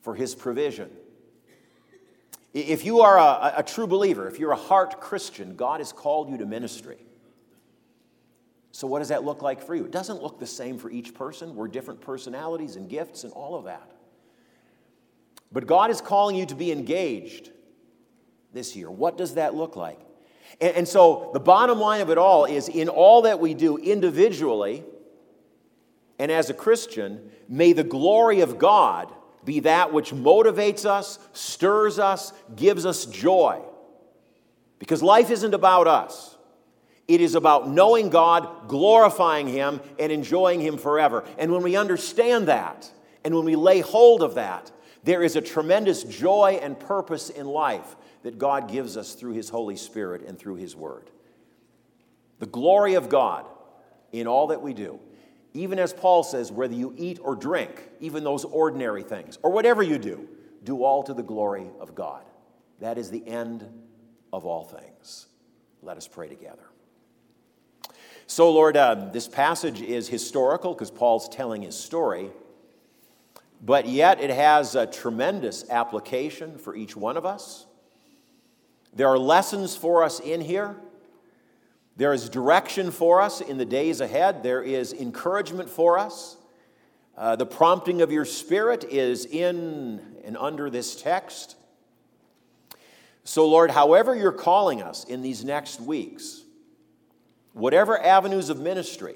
for 0.01 0.15
his 0.15 0.35
provision. 0.35 0.89
If 2.53 2.85
you 2.85 3.01
are 3.01 3.17
a, 3.17 3.53
a 3.57 3.63
true 3.63 3.87
believer, 3.87 4.27
if 4.27 4.37
you're 4.37 4.51
a 4.51 4.55
heart 4.55 4.99
Christian, 4.99 5.55
God 5.55 5.79
has 5.79 5.93
called 5.93 6.29
you 6.29 6.37
to 6.39 6.45
ministry. 6.45 6.97
So, 8.71 8.87
what 8.87 8.99
does 8.99 9.09
that 9.09 9.23
look 9.23 9.41
like 9.41 9.61
for 9.61 9.75
you? 9.75 9.85
It 9.85 9.91
doesn't 9.91 10.21
look 10.21 10.39
the 10.39 10.47
same 10.47 10.77
for 10.77 10.89
each 10.89 11.13
person. 11.13 11.55
We're 11.55 11.67
different 11.67 12.01
personalities 12.01 12.75
and 12.75 12.89
gifts 12.89 13.23
and 13.23 13.33
all 13.33 13.55
of 13.55 13.65
that. 13.65 13.91
But 15.51 15.67
God 15.67 15.91
is 15.91 15.99
calling 15.99 16.35
you 16.35 16.45
to 16.45 16.55
be 16.55 16.71
engaged 16.71 17.51
this 18.53 18.75
year. 18.75 18.89
What 18.89 19.17
does 19.17 19.35
that 19.35 19.53
look 19.53 19.75
like? 19.75 19.99
And, 20.61 20.75
and, 20.75 20.87
so, 20.87 21.31
the 21.33 21.39
bottom 21.39 21.79
line 21.79 22.01
of 22.01 22.09
it 22.09 22.17
all 22.17 22.45
is 22.45 22.69
in 22.69 22.87
all 22.87 23.23
that 23.23 23.39
we 23.39 23.53
do 23.53 23.77
individually 23.77 24.85
and 26.21 26.31
as 26.31 26.51
a 26.51 26.53
Christian, 26.53 27.31
may 27.49 27.73
the 27.73 27.83
glory 27.83 28.41
of 28.41 28.59
God 28.59 29.11
be 29.43 29.61
that 29.61 29.91
which 29.91 30.11
motivates 30.11 30.85
us, 30.85 31.17
stirs 31.33 31.97
us, 31.97 32.31
gives 32.55 32.85
us 32.85 33.07
joy. 33.07 33.59
Because 34.77 35.01
life 35.01 35.31
isn't 35.31 35.55
about 35.55 35.87
us. 35.87 36.30
It 37.11 37.19
is 37.19 37.35
about 37.35 37.67
knowing 37.67 38.09
God, 38.09 38.69
glorifying 38.69 39.45
Him, 39.45 39.81
and 39.99 40.13
enjoying 40.13 40.61
Him 40.61 40.77
forever. 40.77 41.25
And 41.37 41.51
when 41.51 41.61
we 41.61 41.75
understand 41.75 42.47
that, 42.47 42.89
and 43.25 43.35
when 43.35 43.43
we 43.43 43.57
lay 43.57 43.81
hold 43.81 44.23
of 44.23 44.35
that, 44.35 44.71
there 45.03 45.21
is 45.21 45.35
a 45.35 45.41
tremendous 45.41 46.03
joy 46.03 46.57
and 46.61 46.79
purpose 46.79 47.29
in 47.29 47.47
life 47.47 47.97
that 48.23 48.37
God 48.39 48.71
gives 48.71 48.95
us 48.95 49.13
through 49.13 49.33
His 49.33 49.49
Holy 49.49 49.75
Spirit 49.75 50.21
and 50.25 50.39
through 50.39 50.55
His 50.55 50.73
Word. 50.73 51.09
The 52.39 52.45
glory 52.45 52.93
of 52.93 53.09
God 53.09 53.45
in 54.13 54.25
all 54.25 54.47
that 54.47 54.61
we 54.61 54.73
do. 54.73 54.97
Even 55.53 55.79
as 55.79 55.91
Paul 55.91 56.23
says, 56.23 56.49
whether 56.49 56.73
you 56.73 56.95
eat 56.97 57.19
or 57.21 57.35
drink, 57.35 57.89
even 57.99 58.23
those 58.23 58.45
ordinary 58.45 59.03
things, 59.03 59.37
or 59.43 59.51
whatever 59.51 59.83
you 59.83 59.97
do, 59.97 60.29
do 60.63 60.85
all 60.85 61.03
to 61.03 61.13
the 61.13 61.23
glory 61.23 61.71
of 61.81 61.93
God. 61.93 62.23
That 62.79 62.97
is 62.97 63.11
the 63.11 63.27
end 63.27 63.67
of 64.31 64.45
all 64.45 64.63
things. 64.63 65.27
Let 65.81 65.97
us 65.97 66.07
pray 66.07 66.29
together. 66.29 66.70
So, 68.31 68.49
Lord, 68.49 68.77
uh, 68.77 69.09
this 69.11 69.27
passage 69.27 69.81
is 69.81 70.07
historical 70.07 70.73
because 70.73 70.89
Paul's 70.89 71.27
telling 71.27 71.63
his 71.63 71.75
story, 71.75 72.29
but 73.61 73.89
yet 73.89 74.21
it 74.21 74.29
has 74.29 74.73
a 74.73 74.87
tremendous 74.87 75.69
application 75.69 76.57
for 76.57 76.73
each 76.73 76.95
one 76.95 77.17
of 77.17 77.25
us. 77.25 77.65
There 78.93 79.09
are 79.09 79.19
lessons 79.19 79.75
for 79.75 80.01
us 80.01 80.21
in 80.21 80.39
here. 80.39 80.77
There 81.97 82.13
is 82.13 82.29
direction 82.29 82.89
for 82.91 83.19
us 83.19 83.41
in 83.41 83.57
the 83.57 83.65
days 83.65 83.99
ahead. 83.99 84.43
There 84.43 84.63
is 84.63 84.93
encouragement 84.93 85.69
for 85.69 85.99
us. 85.99 86.37
Uh, 87.17 87.35
the 87.35 87.45
prompting 87.45 88.01
of 88.01 88.13
your 88.13 88.23
Spirit 88.23 88.85
is 88.85 89.25
in 89.25 89.99
and 90.23 90.37
under 90.37 90.69
this 90.69 90.95
text. 90.95 91.57
So, 93.25 93.45
Lord, 93.45 93.71
however 93.71 94.15
you're 94.15 94.31
calling 94.31 94.81
us 94.81 95.03
in 95.03 95.21
these 95.21 95.43
next 95.43 95.81
weeks, 95.81 96.40
whatever 97.53 98.01
avenues 98.01 98.49
of 98.49 98.59
ministry, 98.59 99.15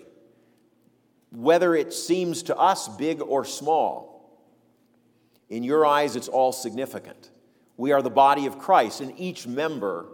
whether 1.31 1.75
it 1.75 1.93
seems 1.93 2.43
to 2.43 2.57
us 2.57 2.87
big 2.87 3.21
or 3.21 3.45
small, 3.45 4.39
in 5.49 5.63
your 5.63 5.85
eyes 5.85 6.15
it's 6.15 6.27
all 6.27 6.51
significant. 6.51 7.29
We 7.77 7.91
are 7.91 8.01
the 8.01 8.09
body 8.09 8.45
of 8.45 8.57
Christ, 8.57 9.01
and 9.01 9.19
each 9.19 9.45
member 9.45 10.07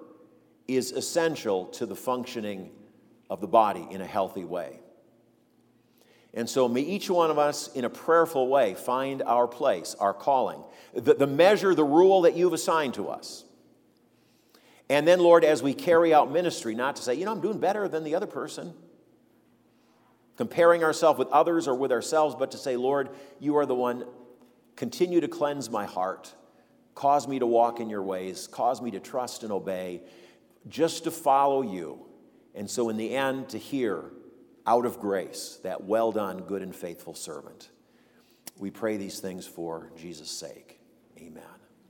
is 0.67 0.91
essential 0.91 1.67
to 1.67 1.85
the 1.85 1.95
functioning 1.95 2.71
of 3.29 3.41
the 3.41 3.47
body 3.47 3.87
in 3.91 4.01
a 4.01 4.05
healthy 4.05 4.45
way. 4.45 4.79
And 6.33 6.49
so 6.49 6.67
may 6.67 6.81
each 6.81 7.09
one 7.09 7.29
of 7.29 7.37
us, 7.37 7.67
in 7.73 7.83
a 7.83 7.89
prayerful 7.89 8.47
way, 8.47 8.73
find 8.73 9.21
our 9.21 9.47
place, 9.47 9.95
our 9.99 10.13
calling, 10.13 10.63
the, 10.93 11.13
the 11.13 11.27
measure, 11.27 11.75
the 11.75 11.83
rule 11.83 12.21
that 12.21 12.37
you've 12.37 12.53
assigned 12.53 12.93
to 12.95 13.09
us. 13.09 13.43
And 14.91 15.07
then, 15.07 15.21
Lord, 15.21 15.45
as 15.45 15.63
we 15.63 15.73
carry 15.73 16.13
out 16.13 16.33
ministry, 16.33 16.75
not 16.75 16.97
to 16.97 17.01
say, 17.01 17.13
you 17.13 17.23
know, 17.23 17.31
I'm 17.31 17.39
doing 17.39 17.59
better 17.59 17.87
than 17.87 18.03
the 18.03 18.13
other 18.13 18.27
person, 18.27 18.73
comparing 20.35 20.83
ourselves 20.83 21.17
with 21.17 21.29
others 21.29 21.65
or 21.65 21.75
with 21.75 21.93
ourselves, 21.93 22.35
but 22.37 22.51
to 22.51 22.57
say, 22.57 22.75
Lord, 22.75 23.07
you 23.39 23.55
are 23.55 23.65
the 23.65 23.73
one, 23.73 24.03
continue 24.75 25.21
to 25.21 25.29
cleanse 25.29 25.69
my 25.69 25.85
heart, 25.85 26.35
cause 26.93 27.25
me 27.25 27.39
to 27.39 27.45
walk 27.45 27.79
in 27.79 27.89
your 27.89 28.03
ways, 28.03 28.47
cause 28.47 28.81
me 28.81 28.91
to 28.91 28.99
trust 28.99 29.43
and 29.43 29.53
obey, 29.53 30.01
just 30.67 31.05
to 31.05 31.11
follow 31.11 31.61
you. 31.61 32.05
And 32.53 32.69
so, 32.69 32.89
in 32.89 32.97
the 32.97 33.15
end, 33.15 33.47
to 33.51 33.57
hear 33.57 34.11
out 34.67 34.85
of 34.85 34.99
grace 34.99 35.57
that 35.63 35.85
well 35.85 36.11
done, 36.11 36.39
good 36.39 36.61
and 36.61 36.75
faithful 36.75 37.15
servant. 37.15 37.69
We 38.57 38.71
pray 38.71 38.97
these 38.97 39.21
things 39.21 39.47
for 39.47 39.89
Jesus' 39.95 40.31
sake. 40.31 40.81
Amen. 41.17 41.50